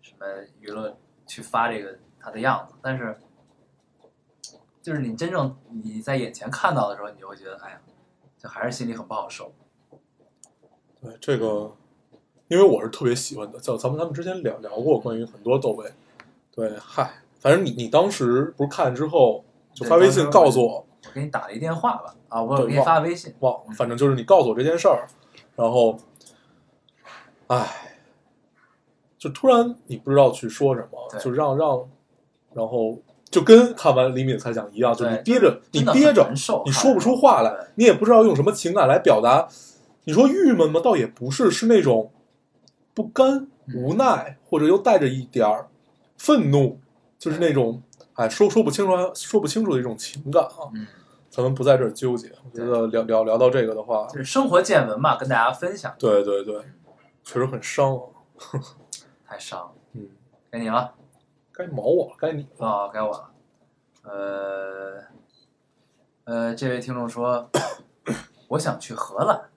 [0.00, 0.26] 什么
[0.60, 3.18] 娱乐去发这个他的样子，但是
[4.80, 7.80] 就是你真正你在眼前看到的时候，你就会觉得，哎呀，
[8.38, 9.52] 就还是心里很不好受。
[11.02, 11.74] 对这个，
[12.48, 15.92] 因为我是特别喜欢的，在咱们咱们之前聊聊过关于很多窦唯。
[16.52, 25.06] 对，嗨，反正你你当时不是看之后就发微信告诉我，我给你打了一电话吧，啊，我对给你发微信，忘了，反正就是你告诉我这件事儿，
[25.54, 25.98] 然后，
[27.46, 27.98] 唉，
[29.18, 31.88] 就突然你不知道去说什么，就让让，
[32.52, 32.98] 然后
[33.30, 39.48] 就跟看完李敏猜想一样，就是你憋着，你憋着你说不出话来，你也不知道用什么情感来表达。
[40.04, 40.80] 你说郁闷吗？
[40.80, 42.12] 倒也不是，是那种
[42.94, 45.66] 不甘、嗯无奈，或者又带着一点儿
[46.16, 46.78] 愤怒，
[47.18, 47.82] 就是那种
[48.16, 50.68] 哎说说不清楚、说不清楚的一种情感啊。
[50.74, 50.86] 嗯，
[51.30, 56.60] 咱们不在这儿纠结，我觉得聊聊聊到这个的话，就是生活见闻嘛，跟大家分享，对对对，
[57.22, 58.02] 确实很伤啊。
[59.26, 59.72] 太伤了。
[59.92, 60.08] 嗯，
[60.50, 60.94] 该你了，
[61.52, 62.66] 该毛我了，该你了。
[62.66, 63.30] 哦，该我了。
[64.02, 65.02] 呃，
[66.24, 67.50] 呃，这位听众说，
[68.48, 69.50] 我想去荷兰，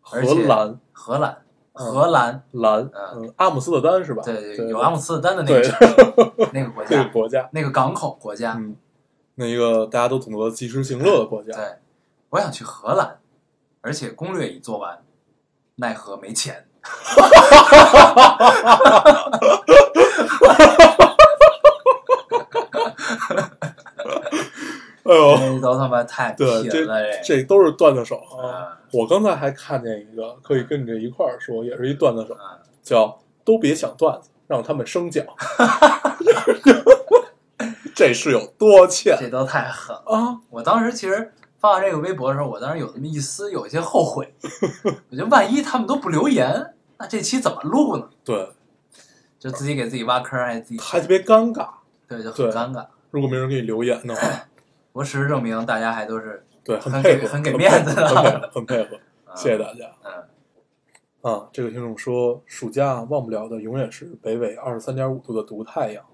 [0.00, 4.22] 荷兰荷兰，嗯荷兰，兰，嗯嗯，阿姆斯特丹是吧？
[4.24, 5.94] 对对，有阿姆斯特丹的那个城市
[6.52, 8.76] 那个国这个家，国家，那个港口国家，嗯，
[9.36, 11.54] 那一个大家都懂得及时行乐的国家。
[11.54, 11.64] 对，
[12.30, 13.18] 我想去荷兰，
[13.80, 14.98] 而且攻略已做完，
[15.76, 16.66] 奈何没钱。
[25.04, 28.20] 哎呦，这都他妈太对，这贫了，这都是段子手！
[28.92, 35.24] 我刚才还看见一个，可以跟你这一块儿说，也是一段子手，啊，叫“都别想段子，让他们生讲
[37.94, 40.02] ”。这是有多欠这都太狠了。
[40.06, 40.38] 啊！
[40.50, 44.32] 我当时其实发完这个微博的时候，我当时有那么一丝有一些后悔，
[45.10, 48.08] 我觉得万一他们都不留言，那这期怎么录呢？
[48.24, 48.48] 对，
[49.38, 51.68] 就自己给自己挖坑，还自己还特别尴尬。
[52.08, 52.86] 对，就很尴尬。
[53.10, 54.20] 如果没人给你留言的话，
[54.92, 58.98] 不过事实证明，大家还都是对，很很配合，给很给面子的很配合，
[59.34, 59.90] 谢谢大家。
[61.22, 66.04] 嗯，啊，这个听众说，暑假忘不了的永远是北纬二十三点五度的毒太阳。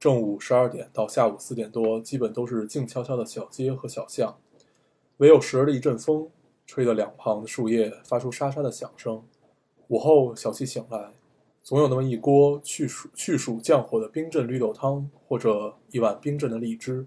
[0.00, 4.36] 正午十二点到下午四点多，基本都是静悄悄的小街和小巷，
[5.18, 6.28] 唯有时而的一阵风，
[6.66, 9.22] 吹得两旁的树叶发出沙沙的响声。
[9.88, 11.12] 午后小憩醒来，
[11.62, 17.06] 总有那么一锅去暑去暑降火的冰镇绿豆汤，或者一碗冰镇的荔枝。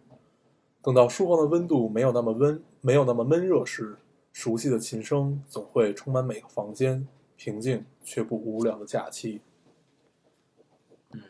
[0.87, 3.97] 等到书房的温度没有那么温，没有那么闷热时，
[4.31, 9.41] 熟悉的琴声总会充满每个房间，平静却不无聊的假期。
[11.11, 11.21] 嗯，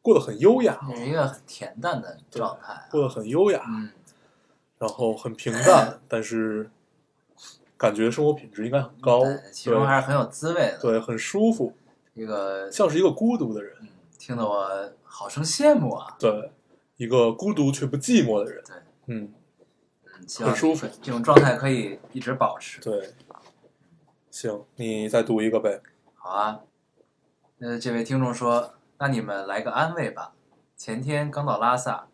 [0.00, 2.88] 过得很优雅，一个很恬淡的状态啊。
[2.90, 3.90] 过得很优雅，嗯，
[4.78, 6.70] 然后很平淡，但是
[7.76, 10.78] 感觉生活品质应该很高，对其中还是很有滋味的。
[10.80, 11.74] 对，对，很舒服，
[12.14, 13.88] 一个，像是一个孤独的人，嗯，
[14.18, 16.16] 听得我好生羡慕啊。
[16.18, 16.50] 对，
[17.00, 19.32] 一个孤独却不寂寞的人，对，嗯，
[20.38, 22.78] 很舒服这种状态可以一直保持。
[22.82, 23.14] 对。
[24.30, 25.80] 行，你再读一个呗。
[26.14, 26.60] 好啊，
[27.56, 30.34] 那这位听众说，那你们来个安慰吧。
[30.76, 32.08] 前天刚到拉萨，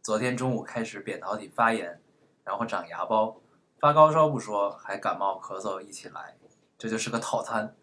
[0.00, 2.00] 昨天中午开始扁桃体发炎，
[2.44, 3.40] 然后长牙包，
[3.80, 6.36] 发高烧不说，还感冒咳嗽一起来，
[6.78, 7.74] 这就是个套餐。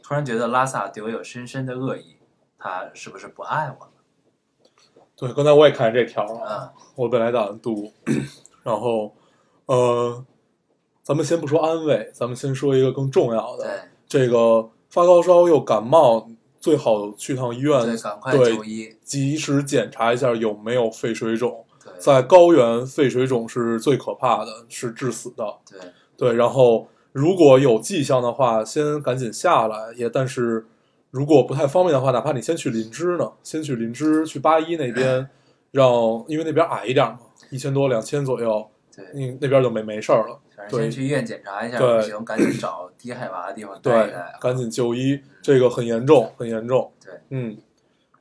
[0.00, 2.18] 突然觉得拉萨对我有深深的恶意，
[2.56, 3.92] 他是不是不爱我了？
[5.20, 7.92] 对，刚才我也看见这条了，啊，我本来打算读，
[8.62, 9.12] 然后，
[9.66, 10.24] 呃，
[11.02, 13.72] 咱们先不说安慰，咱们先说一个更重要的，对
[14.08, 16.26] 这个发高烧又感冒，
[16.58, 18.96] 最好去趟医院，对，赶快就医。
[19.04, 21.66] 及时检查一下有没有肺水肿。
[21.84, 25.44] 对在高原，肺水肿是最可怕的，是致死的。
[25.70, 25.80] 对
[26.16, 29.92] 对，然后如果有迹象的话，先赶紧下来。
[29.96, 30.66] 也但是
[31.10, 35.28] 如果不太方便的话，哪怕你先去林芝呢，先去林芝去八一那边，
[35.72, 35.92] 让
[36.28, 37.18] 因为那边矮一点嘛，
[37.50, 40.38] 一千多两千左右，对，你那边就没没事儿了。
[40.56, 46.92] 反正先去医院检查一下，对不行赶紧找低海拔的地方待一对待啊。，赶紧就医，这个很严重，很严重。
[47.04, 47.56] 对，嗯，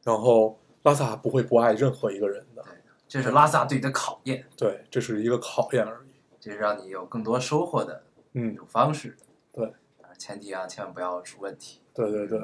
[0.03, 2.71] 然后拉萨不会不爱任何一个人的，对
[3.07, 6.09] 这是拉萨对你的考验，对，这是一个考验而已。
[6.39, 9.15] 这是让你有更多收获的一嗯，种方式。
[9.51, 9.65] 对
[10.01, 11.81] 啊，前提啊，千万不要出问题。
[11.93, 12.39] 对对对。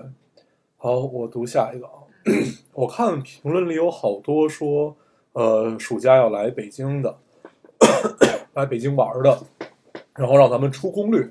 [0.78, 1.94] 好，我读下一个啊。
[2.74, 4.96] 我看评论里有好多说，
[5.34, 7.18] 呃，暑假要来北京的，
[8.54, 9.40] 来北京玩的，
[10.16, 11.30] 然后让咱们出攻略。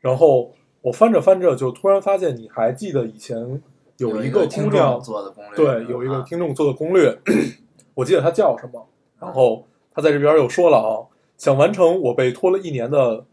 [0.00, 3.60] 然后我翻着翻着，就突然发现你还记得以前
[3.96, 7.18] 有一个听众做的攻略，对，有一个啊听众做的攻略，
[7.94, 8.86] 我记得他叫什么，
[9.18, 13.24] 然后他在这边又说了啊，想完成我被拖了一年的，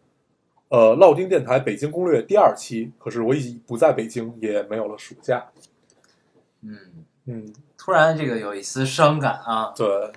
[0.69, 5.45] 呃，烙丁电台北京攻略第二期，可是我已不在北京，也没有了暑假。
[6.61, 9.71] 嗯，嗯，突然这个有一丝伤感啊。
[9.75, 10.11] 对，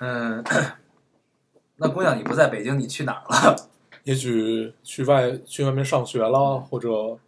[0.00, 0.44] 嗯，
[1.76, 3.56] 那姑娘你不在北京，你去哪儿了？
[4.04, 7.18] 也许去外去外面上学了，或者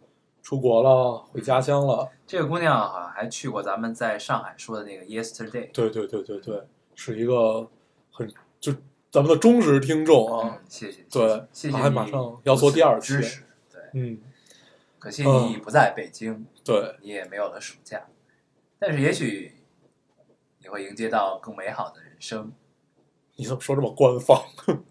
[0.43, 2.07] 出国了，回家乡了。
[2.27, 5.71] 这个姑娘好像还去过咱们在上海说的那个 Yesterday。
[5.73, 6.61] 对对对对对，
[6.93, 7.67] 是一个
[8.11, 8.71] 很就
[9.11, 10.57] 咱们的忠实听众啊。
[10.59, 13.13] 嗯，谢谢，对谢谢你还马上要做第二期。
[13.71, 14.19] 对，嗯，
[14.99, 18.05] 可惜你不在北京，对，你也没有了暑假，
[18.79, 19.53] 但是也许
[20.59, 22.51] 你会迎接到更美好的人生。
[23.35, 24.43] 你怎么说这么官方？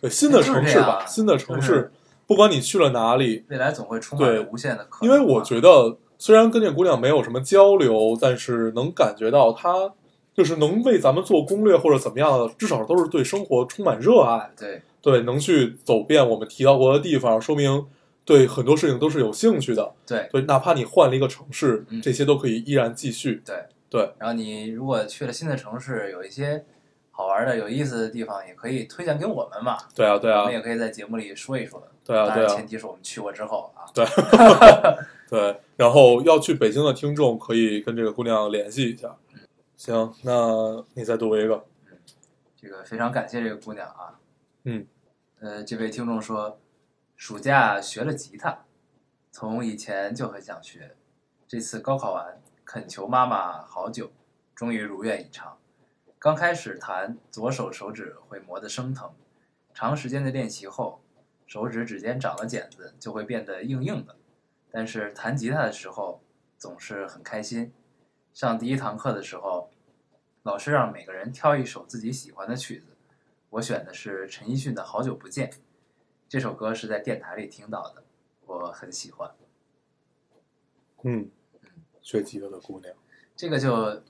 [0.00, 1.92] 对，新的城市吧，新的城市，
[2.26, 5.14] 不管你去了哪里，未来总会充满无限的可能。
[5.14, 9.94] 因为我觉得虽然跟这姑娘没有什么交流，但是能感觉到她
[10.34, 17.86] 就是能为咱们做攻略或者怎么样的，至少都是对生活充满热爱，对对，能去走遍我们提到过的地方，说明
[18.24, 19.92] 对很多事情都是有兴趣的。
[20.06, 23.42] 对对，哪怕你换了一个城市，嗯这些都可以依然继续。
[23.44, 23.56] 对
[23.90, 26.64] 对，然后你如果去了新的城市，有一些
[27.10, 29.76] 好玩的、有意思的地方，也可以推荐给我们嘛。
[29.94, 31.82] 对啊，对啊我们，也可以在节目里说一说。
[32.04, 33.84] 对啊，对啊前，提是我们去过之后啊。
[33.92, 34.04] 对，
[35.28, 39.14] 对，然后要去北京的听众可以跟这个姑娘联系一下。
[39.84, 41.66] 行，那你再读一个。
[42.54, 44.20] 这个非常感谢这个姑娘啊。
[44.62, 44.86] 嗯，
[45.40, 46.60] 呃，这位听众说，
[47.16, 48.64] 暑假学了吉他，
[49.32, 50.94] 从以前就很想学，
[51.48, 54.12] 这次高考完，恳求妈妈好久，
[54.54, 55.58] 终于如愿以偿。
[56.16, 59.12] 刚开始弹，左手手指会磨得生疼，
[59.74, 61.02] 长时间的练习后，
[61.48, 64.14] 手指指尖长了茧子，就会变得硬硬的。
[64.70, 66.22] 但是弹吉他的时候
[66.56, 67.74] 总是很开心。
[68.32, 69.68] 上第一堂课的时候，
[70.44, 72.86] 老师让每个人挑一首自己喜欢的曲子，
[73.48, 75.48] 我选的是陈奕迅的《好久不见》。
[76.28, 78.02] 这首歌是在电台里听到的，
[78.46, 79.30] 我很喜欢。
[81.04, 81.30] 嗯，
[82.00, 82.92] 学吉他的姑娘，
[83.36, 84.02] 这个就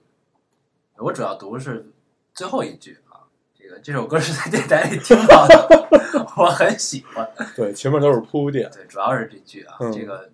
[0.97, 1.93] 我主要读是
[2.33, 5.89] 最后一句啊，这个这首歌是在电台里听到的，
[6.39, 7.31] 我很喜欢。
[7.55, 8.71] 对，前面都是铺垫。
[8.71, 10.31] 对，主要是这句啊，嗯这个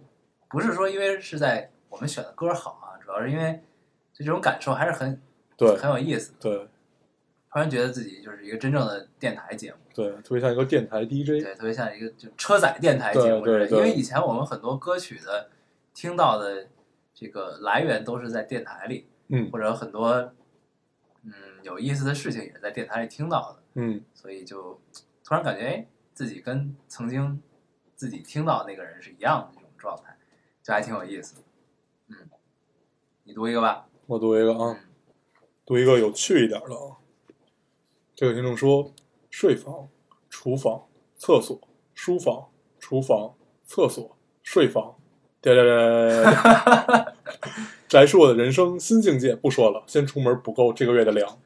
[0.48, 3.60] 不是说因为是在我们选的歌好啊，主要是因为
[4.12, 5.20] 就这种感受还是很
[5.58, 6.32] 对很有意思。
[6.40, 6.66] 对
[7.50, 11.42] 突然觉得自己就是一个真正的电台节目，对，特别像一个电台 DJ。
[11.42, 13.66] 对，特别像一个就车载电台节目之类的。
[13.66, 15.50] 对对对因为以前我们很多歌曲的
[15.94, 16.68] 听到的
[17.14, 20.32] 这个来源都是在电台里，嗯或者很多
[21.24, 24.80] 嗯有意思的事情也是在电台里听到的，嗯，所以就
[25.24, 27.42] 突然感觉哎，自己跟曾经
[27.96, 30.16] 自己听到的那个人是一样的这种状态，
[30.62, 31.42] 就还挺有意思的。
[32.08, 32.16] 嗯，
[33.24, 33.86] 你读一个吧。
[34.06, 34.87] 我读一个啊嗯，
[35.68, 36.96] 读一个有趣一点的啊。
[38.16, 38.90] 这个听众说：
[39.28, 39.86] 睡房、
[40.30, 40.84] 厨房、
[41.18, 41.60] 厕所、
[41.92, 42.46] 书房、
[42.80, 43.34] 厨房、
[43.66, 44.94] 厕所、睡房，
[45.42, 47.14] 点点点点点点。
[47.86, 51.38] 翟是我的人生新境界，不说了，先出门补够这个月的粮。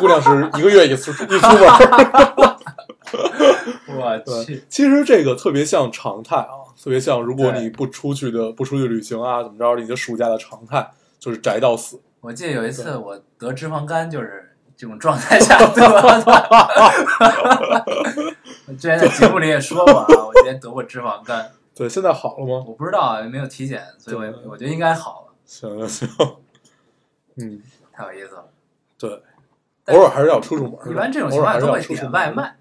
[0.00, 1.60] 姑娘是一个月一次一出门。
[3.96, 12.00] 我对去，，其实这个特别像常态啊，特别像如果你不出去的不出去旅行啊，怎么着，你的暑假的常态就是宅到死。
[12.20, 15.84] 我记得有一次我得脂肪肝，就是这种状态下得的。
[18.66, 22.64] 我 之前在节目里也说过啊，我之前得过脂肪肝， 对，现在好了吗？
[22.66, 26.36] 我不知道啊，没有体检，所以我我觉得应该好了，行行行，
[27.36, 28.48] 嗯，太有意思了。
[28.98, 29.22] 对，
[29.86, 30.72] 偶尔还是要出出门。
[30.90, 32.30] 一般这种情况都会点外。
[32.32, 32.56] 卖，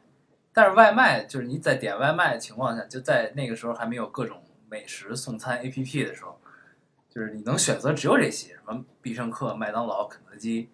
[0.54, 6.40] 但是外卖就是你在点外卖的情况下，就在那个时候还没有各种美食送餐 APP 的时候，
[7.18, 10.70] 就是你能选择只有这些，什么必胜客、麦当劳、肯德基、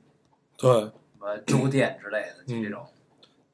[0.57, 2.85] 对，什么粥店之类的，就这种。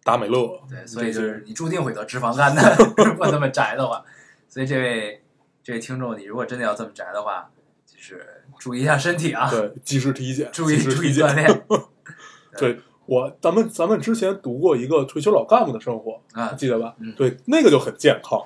[0.03, 0.59] 达美乐。
[0.67, 2.75] 对，所以就是你注定会得脂肪肝的，
[3.05, 4.03] 如果那么宅的话。
[4.47, 5.23] 所以这位
[5.61, 7.51] 这位听众，你如果真的要这么宅的话，
[7.85, 11.35] 就是注意一下身体啊，对，及时体检，注意注意锻。
[11.35, 11.63] 炼
[12.57, 16.53] 对我，咱们咱们之前读过一个退休老干部的生活，啊。
[16.53, 16.95] 记得吧？
[16.97, 18.43] 嗯对，那个就很健康。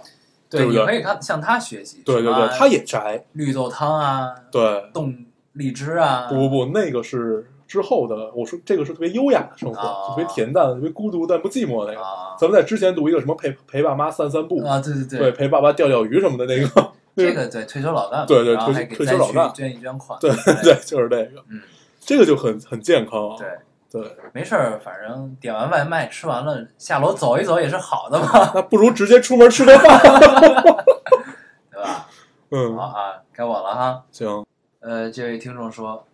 [0.57, 2.01] 对不对你可以看向他学习。
[2.05, 3.23] 对对对，他也宅。
[3.33, 5.15] 绿豆汤啊，对，冻
[5.53, 8.31] 荔枝啊，不不不，那个是之后的。
[8.33, 12.03] 我说这个是特别优雅的生活，哦特别恬淡、特别孤独但不寂寞的那个。
[12.03, 20.31] 啊咱们在之前读一个什么陪陪爸妈散散步，啊，对对对，陪爸爸钓钓鱼什么的那个， 那这个对退休老干部，对对退然后还给退休老干捐一捐款，对
[20.63, 21.61] 对，就是这个，嗯，
[21.99, 23.35] 这个就很很健康啊。
[23.37, 23.47] 对，
[23.93, 29.99] 对，没事儿，反正点完外卖吃完了，下楼走一走也是好的嘛， 那不如直接出门吃顿饭。
[31.69, 32.09] 对吧？
[32.49, 34.03] 嗯好嗯，啊，该我了哈。
[34.11, 34.45] 行，
[34.79, 36.07] 呃，这位听众说，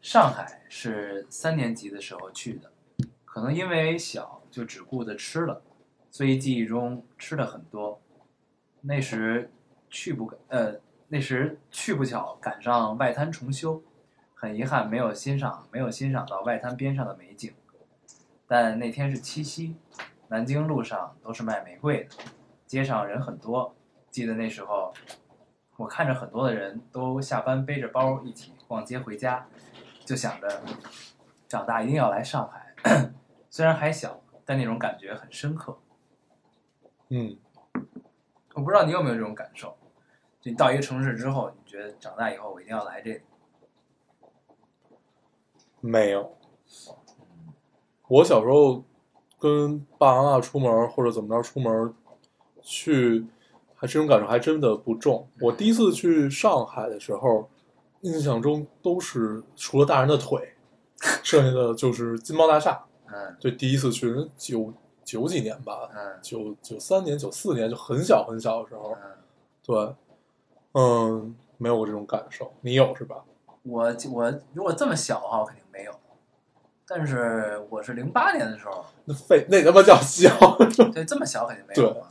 [0.00, 2.70] 上海是三年级的时候去的，
[3.24, 5.60] 可能因为小就只顾着吃了，
[6.12, 8.00] 所以记忆中吃的很多。
[8.82, 9.50] 那时
[9.88, 10.74] 去不呃，
[11.08, 13.82] 那时去不巧赶上外滩重修，
[14.40, 17.52] 很遗憾没有欣赏没有欣赏到外滩边上的美景。
[18.46, 19.76] 但那天是七夕，
[20.28, 22.16] 南京路上都是卖玫瑰的，
[22.66, 23.76] 街上人很多。
[24.10, 24.94] 记得那时候
[25.76, 29.46] 我看着很多的人都下班背着包一起逛街回家，
[30.06, 30.62] 就想着
[31.46, 33.12] 长大一定要来上海。
[33.50, 35.78] 虽然还小，但那种感觉很深刻。
[37.10, 37.36] 嗯，
[38.54, 39.76] 我不知道你有没有这种感受，
[40.40, 43.20] 就你到一个城市之后，你觉得长大以后我一定要来这里。
[45.80, 46.36] 没有。
[48.08, 48.82] 我小时候
[49.38, 51.94] 跟爸爸妈妈出门或者怎么着出门
[52.60, 53.24] 去，
[53.74, 55.26] 还这种感受还真的不重。
[55.40, 57.48] 我第一次去上海的时候，
[58.00, 60.54] 印象中都是除了大人的腿，
[61.22, 62.84] 剩下的就是金茂大厦。
[63.06, 64.72] 嗯对，第一次去九
[65.04, 69.16] 九几年吧，嗯九九三年、九四年就很小很小的时候，嗯，
[69.64, 69.94] 对，
[70.74, 72.52] 嗯，没有过这种感受。
[72.60, 73.24] 你有是吧？
[73.62, 75.59] 我我如果这么小的话，我肯定。
[76.92, 80.28] 但是我是零八年的时候，那废那他妈叫小，
[80.92, 82.08] 对， 这么小肯定没有嘛。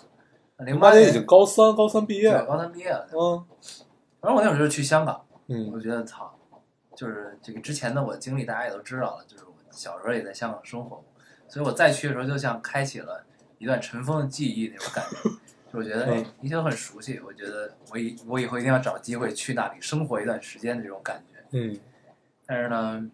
[0.59, 2.45] 零零八年年已经高三，高三毕业了。
[2.45, 3.05] 高三毕业了。
[3.13, 3.45] 嗯
[4.21, 6.33] 反正我那会儿就是去香港，嗯我觉得操，
[6.93, 11.05] 就是这个之前的我经历大家也都知道了，就是我小时候也在香港生活过，
[11.47, 13.23] 所以我再去的时候就像开启了
[13.59, 15.29] 一段尘封的记忆那种感觉。
[15.71, 17.21] 就我觉得嗯哎，一切都很熟悉。
[17.25, 21.39] 我觉得我以我以后一定要找机会去那里生活一段时间的这种感觉。
[21.51, 21.79] 嗯
[22.45, 23.09] 但是呢，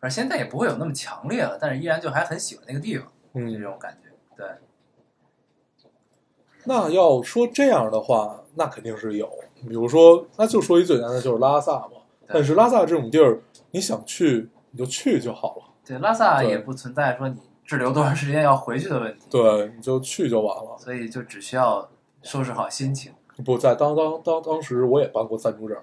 [0.00, 3.62] 反正现在也不会有那么强烈了，但是依然就还很喜欢那个地方，嗯这嗯。
[3.62, 4.08] 种感觉。
[4.36, 4.46] 对，
[6.64, 9.28] 那要说这样的话，那肯定是有。
[9.66, 11.92] 比如说，那就说一最简单的，就是拉萨嘛。
[12.28, 13.40] 但是拉萨这种地儿，
[13.72, 20.76] 你想去你就去就好了，对，拉萨也不存在说你滞留多长时间要回去的问题，对，你就去就完了。
[20.78, 21.88] 所以就只需要
[22.22, 23.12] 收拾好心情，
[23.44, 25.76] 不在当当当当时我也办过暂住证？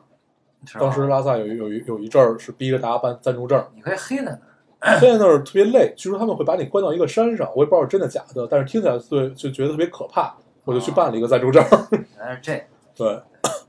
[0.79, 11.63] 当时拉萨有一有一有一阵儿是逼着大家办暂住证，你可以黑在那儿，黑在那儿特别累，据说他们会把你关到一个山上，我也不知道是真的假的，但是听起来对就觉得特别可怕，我就去办了一个暂住证。
[11.91, 12.61] 原来是这样，
[12.95, 13.21] 对，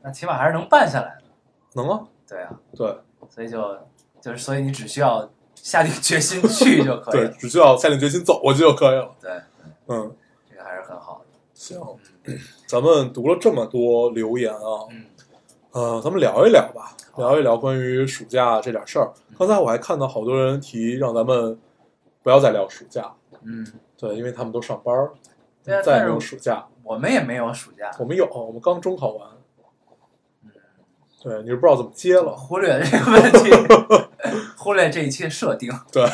[0.02, 1.22] 那起码还是能办下来的。
[1.74, 2.96] 能啊，对啊，对
[3.28, 3.76] 所以就
[4.20, 7.36] 就是所以你只需要下定决心去就可以对，。
[7.38, 9.10] 只需要下定决心走过去就可以了。
[9.20, 9.30] 对，
[9.88, 10.10] 嗯，
[10.48, 11.26] 这个还是很好的。
[11.52, 11.78] 行，
[12.66, 15.04] 咱们读了这么多留言啊，嗯
[15.76, 19.12] 呃，咱们聊一聊吧，聊一聊关于暑假这点事儿。
[19.28, 21.58] 嗯刚才我还看到好多人提让咱们
[22.22, 23.12] 不要再聊暑假，
[23.42, 23.62] 嗯，
[23.98, 25.12] 对，因为他们都上班儿，
[25.62, 26.66] 对啊，再也没有暑假。
[26.82, 29.28] 我们也没有暑假，我们有，我们刚中考完，
[30.44, 30.50] 嗯，
[31.22, 32.34] 对，你是不知道怎么接了。
[32.34, 33.50] 忽略这个问题，
[34.56, 35.70] 忽略这一切设定。
[35.92, 36.06] 对，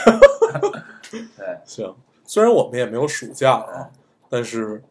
[1.36, 1.94] 对，行，
[2.24, 3.90] 虽然我们也没有暑假啊，
[4.28, 4.82] 但是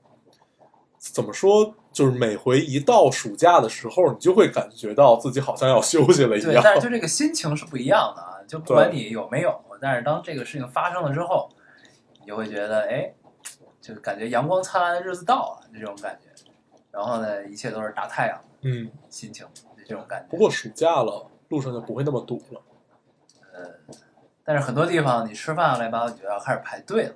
[0.98, 6.62] 怎么说，就是每回一到暑假的时候，你就会感觉到自己好像要休息了一对，样。
[6.64, 11.50] 但是就这个心情是不一样的啊，就不管你有没有，但是当这个事情发生了之后，
[12.20, 13.14] 你就会觉得，哎，
[13.82, 16.30] 就感觉阳光灿烂的日子到了，这种感觉。
[16.92, 20.28] 然后呢，一切都是大太阳嗯，心情，就这种感觉。
[20.30, 22.62] 不过暑假了，路上就不会那么堵了。
[23.54, 23.62] 呃
[24.44, 27.16] 但是很多地方你吃饭乱七八糟，你就要开始排队了，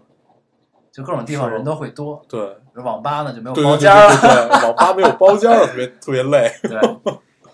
[0.95, 2.21] 就各种地方人都会多。
[2.29, 6.49] 对，网吧呢就没有包间对网吧没有包间了，特别 特别累。
[6.63, 6.79] 对，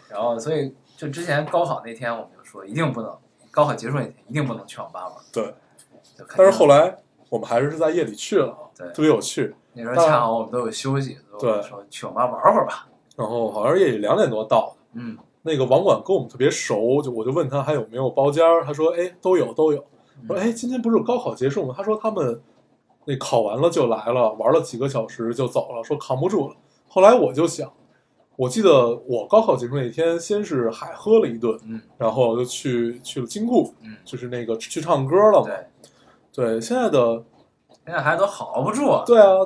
[0.10, 3.12] 然后所以就之前高考那天我们就说一定不能，
[3.50, 5.16] 高考结束那天一定不能去网吧玩。
[5.34, 5.52] 对，
[6.38, 6.96] 但是后来
[7.30, 9.56] 我们还是在夜里去了，对特别有趣。
[9.74, 12.86] 那时候恰好我们都有休息，对说去网吧玩会儿吧。
[13.16, 19.84] 然后好像是夜里两点多到的，嗯，那个网管跟我们特别熟，就我就问他还有没有包间儿，他说哎都有都有。
[20.30, 21.74] 我说哎今天不是高考结束吗？
[21.76, 22.39] 他说他们
[23.06, 26.56] 那考完了就来了，玩了几个小时就走了，说扛不住了。
[26.88, 27.72] 后来我就想，
[28.36, 35.47] 我记得我高考结束那天，先是海喝了一顿，嗯然后就去去了金库，嗯，就是那个去唱歌了嘛。
[35.47, 35.66] 对，
[36.34, 37.24] 对，现在的
[37.86, 39.38] 现在孩子都好不住啊，对啊，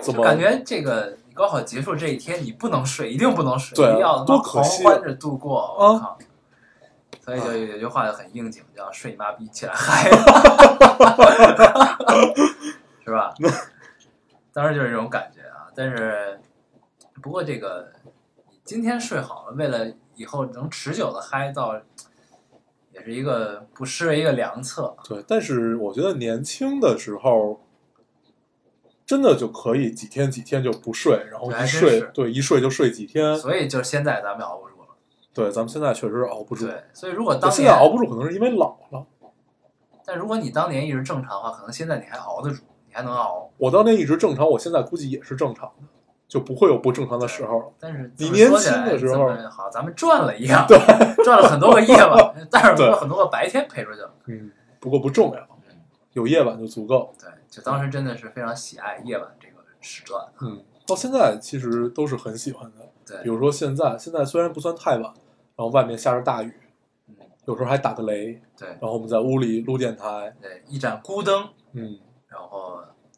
[0.00, 5.58] 怎么感觉这个高考结束这一天你不能睡，一定不能睡，要狂多可惜欢着度过。
[5.58, 6.18] 啊我靠！
[7.22, 10.10] 所以就有句话就很应景，叫“睡你妈逼，起来嗨”
[13.10, 13.34] 是吧？
[14.52, 15.66] 当时就是这种感觉啊。
[15.74, 16.40] 但是，
[17.20, 17.92] 不过这个
[18.64, 21.80] 今天睡好了，为了以后能持久的嗨，到
[22.92, 24.96] 也是一个不失为一个良策。
[25.04, 27.60] 对，但是我觉得年轻的时候，
[29.06, 33.36] 真的就可以几天几天就不睡，然后对一睡对，一睡就睡几天。
[33.36, 34.88] 所以就现在咱们熬不住了。
[35.32, 36.66] 对，咱们现在确实熬不住。
[36.66, 39.06] 对，所以如果当年现在熬不住，可能是因为老了。
[40.04, 42.69] 但如果你当年一直正常的话，可能现在你还熬得住，你
[43.00, 43.50] 还能熬。
[43.56, 45.84] 我当年一直正常，我现在估计也是正常的，
[46.28, 47.66] 就不会有不正常的时候了。
[47.78, 50.78] 但是你年轻的时候好，咱们赚了一样， 对，
[51.24, 54.12] 赚了很多个夜晚， 但是很多个白天陪出去了。
[54.26, 55.48] 嗯，不过不重要，
[56.12, 57.14] 有夜晚就足够。
[57.18, 60.24] 对，就当时真的是非常喜爱夜晚这个时段。
[60.42, 62.88] 嗯，到现在其实都是很喜欢的。
[63.06, 65.12] 对比，如说现在，现在虽然不算太晚，然
[65.56, 66.52] 后外面下着大雨，
[67.08, 71.98] 嗯，有时候还打个雷，对，然后我们在屋里录电台，对，一盏孤灯，嗯，
[72.28, 72.69] 然后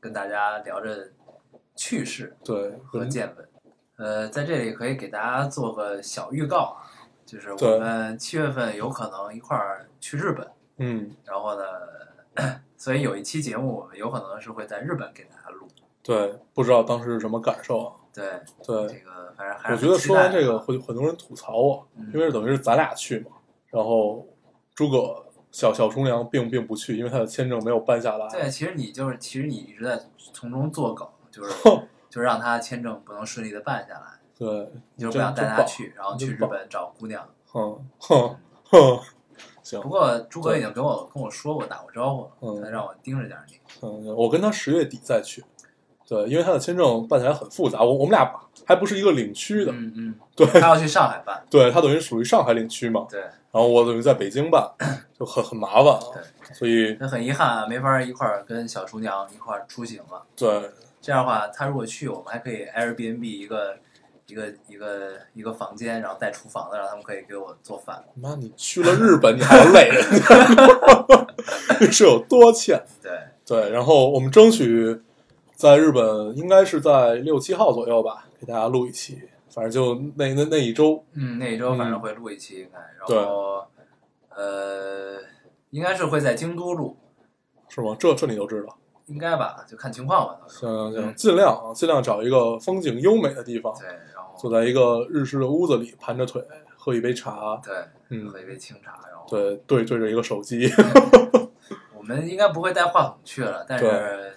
[0.02, 1.12] 跟大家聊着
[1.76, 3.48] 趣事对，和见闻。
[3.98, 6.90] 呃，在这里可以给大家做个小预告啊，
[7.24, 10.50] 就是我们七月份有可能一块儿去日本。
[10.78, 15.68] 嗯，然后呢， 所以有一期节目我们有可能是会在日本给大家录。
[16.02, 17.94] 对，不知道当时是什么感受啊？
[18.12, 18.24] 对，
[18.66, 23.30] 对，这个反正还是我觉得说完这个，会会很多人吐槽我，嗯因为等于是咱俩去嘛，
[23.68, 24.26] 然后
[24.74, 28.26] 诸葛小小厨娘并并不去，因为他的签证没有办下来。
[28.30, 30.00] 对，其实你就是其实你一直在
[30.32, 31.54] 从中作梗，就是
[32.08, 34.48] 就是让他签证不能顺利的办下来，对，
[34.96, 37.28] 你就是不想带他去，然后去日本找姑娘。
[37.46, 38.98] 哼哼哼，
[39.62, 43.58] 行不，过朱哥已经跟我跟我说过，打过招呼了，嗯他让我盯着点你。
[43.82, 45.44] 嗯，我跟他十月底再去。
[46.06, 48.30] 对，因为他的签证办起来很复杂，我我们俩
[48.66, 51.42] 还不是一个领区的，嗯嗯，对他要去上海办。
[51.50, 54.68] 对他等于属于上海领区嘛，对，然后我等于在北京办，
[55.18, 60.22] 就很很麻烦啊，对所以那很遗憾啊，没法一块儿跟小厨娘一块儿出行了。
[60.36, 63.76] 对，这样的话，他如果去，我们还可以 Airbnb 一个
[64.26, 68.02] 一个一个一个房间，然后带厨房的，让他们可以给我做饭。
[68.14, 69.88] 妈，你去了日本，你还要累
[71.80, 72.80] 人是有多欠？
[73.02, 73.10] 对，
[73.44, 75.00] 对，然后我们争取
[75.62, 79.22] 在日本，应该是在六七号左右吧，给大家录一期。
[79.48, 82.80] 反正就那那那一周，嗯，那一周反正会录一期，应该，
[83.14, 83.64] 然后
[84.30, 85.20] 呃，
[85.70, 86.96] 应该是会在京都录，
[87.68, 87.94] 是吗？
[87.96, 88.76] 这这你都知道？
[89.06, 90.40] 应该吧，就看情况吧。
[90.48, 96.44] 行行行，嗯尽量啊，尽量找一个风景优美的地方，对，然后坐在一个日式的屋子里，盘着腿，
[96.76, 97.72] 喝一杯茶，对，
[98.08, 100.68] 嗯喝一杯清茶，然后对对对着一个手机，
[101.96, 104.34] 我们应该不会带话筒去了，但是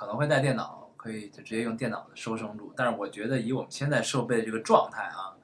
[0.00, 2.72] 可能会带电脑，可以就直接用电脑的收声录。
[2.74, 5.36] 但是我觉得以我们现在设备的这个状态啊，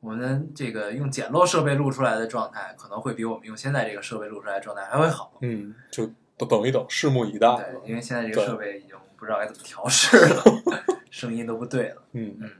[0.00, 5.34] 我们这个用简陋设备录出来的状态，可能会比我们用现在这个设备录出来的状态还会好。
[5.42, 7.54] 嗯，就都等一等，拭目以待。
[7.54, 10.42] 对，因为现在这个设备已经不知道该怎么调试了，
[11.10, 12.02] 声音都不对了。
[12.12, 12.50] 嗯，嗯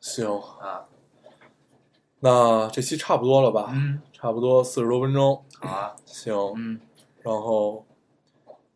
[0.00, 0.28] 行，
[0.60, 0.82] 啊，
[2.18, 3.70] 那这期差不多了吧？
[3.72, 5.40] 嗯，差不多四十多分钟。
[5.60, 6.80] 好啊，行，嗯，
[7.22, 7.86] 然后，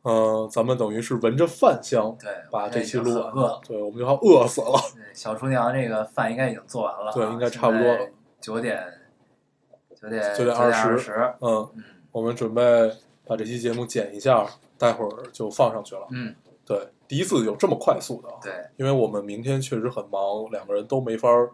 [0.09, 3.61] 嗯、咱们等于是闻着饭香对，把这期录完了。
[3.67, 4.79] 对，我们就要饿死了。
[4.95, 8.09] 对小厨娘这个饭应该已经做完了啊，对应该差不多了。
[8.41, 8.81] 九点，
[10.01, 11.11] 九点九点二十。
[11.41, 12.63] 嗯，嗯我们准备
[13.27, 14.47] 把这期节目剪一下，
[14.79, 16.07] 待会儿就放上去了。
[16.11, 16.33] 嗯，
[16.65, 21.51] 对，第一次有这么快速的啊，对，因为我们明天确实很忙，两个人都没法儿，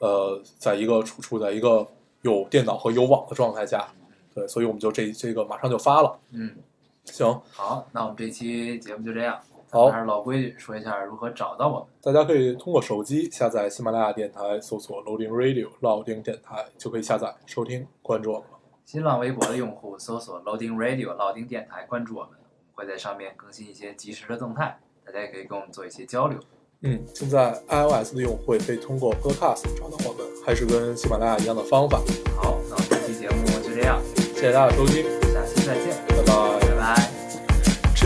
[0.00, 1.86] 呃，在一个处处在一个
[2.22, 3.86] 有电脑和有网的状态下，
[4.34, 6.18] 对，所以我们就这这个马上就发了。
[6.32, 6.56] 嗯，
[7.04, 9.38] 行，好，那我们这期节目就这样。
[9.70, 11.88] 好还是老规矩，说一下如何找到我们。
[12.02, 18.58] 大家可以通过手机下载喜马拉雅电台，搜索 Loading Radio 老丁电台，就可以下载收听，关注我们了。
[18.84, 26.38] 新浪微博的用户搜索 Loading Radio 老丁电台，关注我们，我们会在上面更新一些及时的动态，大家也可以跟我们做一些交流。
[26.82, 31.96] 嗯，现在 iOS 的用户也可以通过 Podcast 找到我们，还是跟喜马拉雅一样的方法。
[32.36, 33.98] 好，那我们这期节目就这样，
[34.34, 36.01] 谢谢大家收听，下期再见。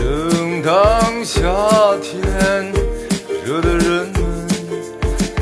[0.07, 1.41] 正当夏
[2.01, 2.71] 天，
[3.43, 4.47] 热的人们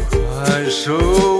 [0.09, 1.34] 快受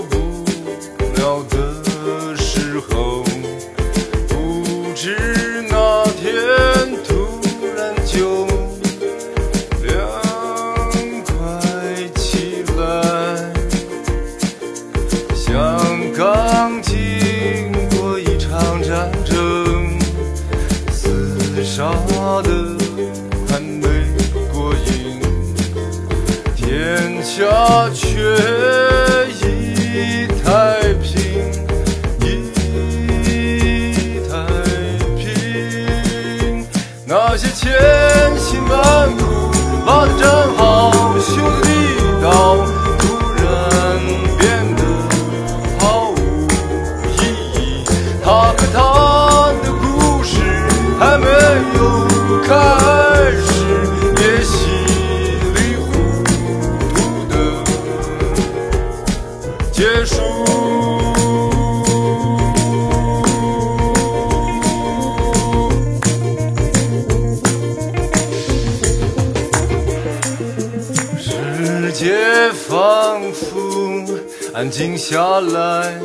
[74.78, 76.02] 静下来，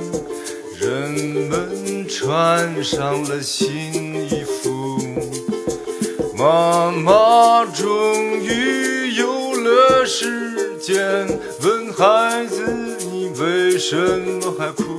[0.78, 1.10] 人
[1.50, 4.96] 们穿上了新衣服。
[6.38, 11.26] 妈妈终于有了时间，
[11.64, 13.96] 问孩子你为什
[14.40, 14.89] 么还哭？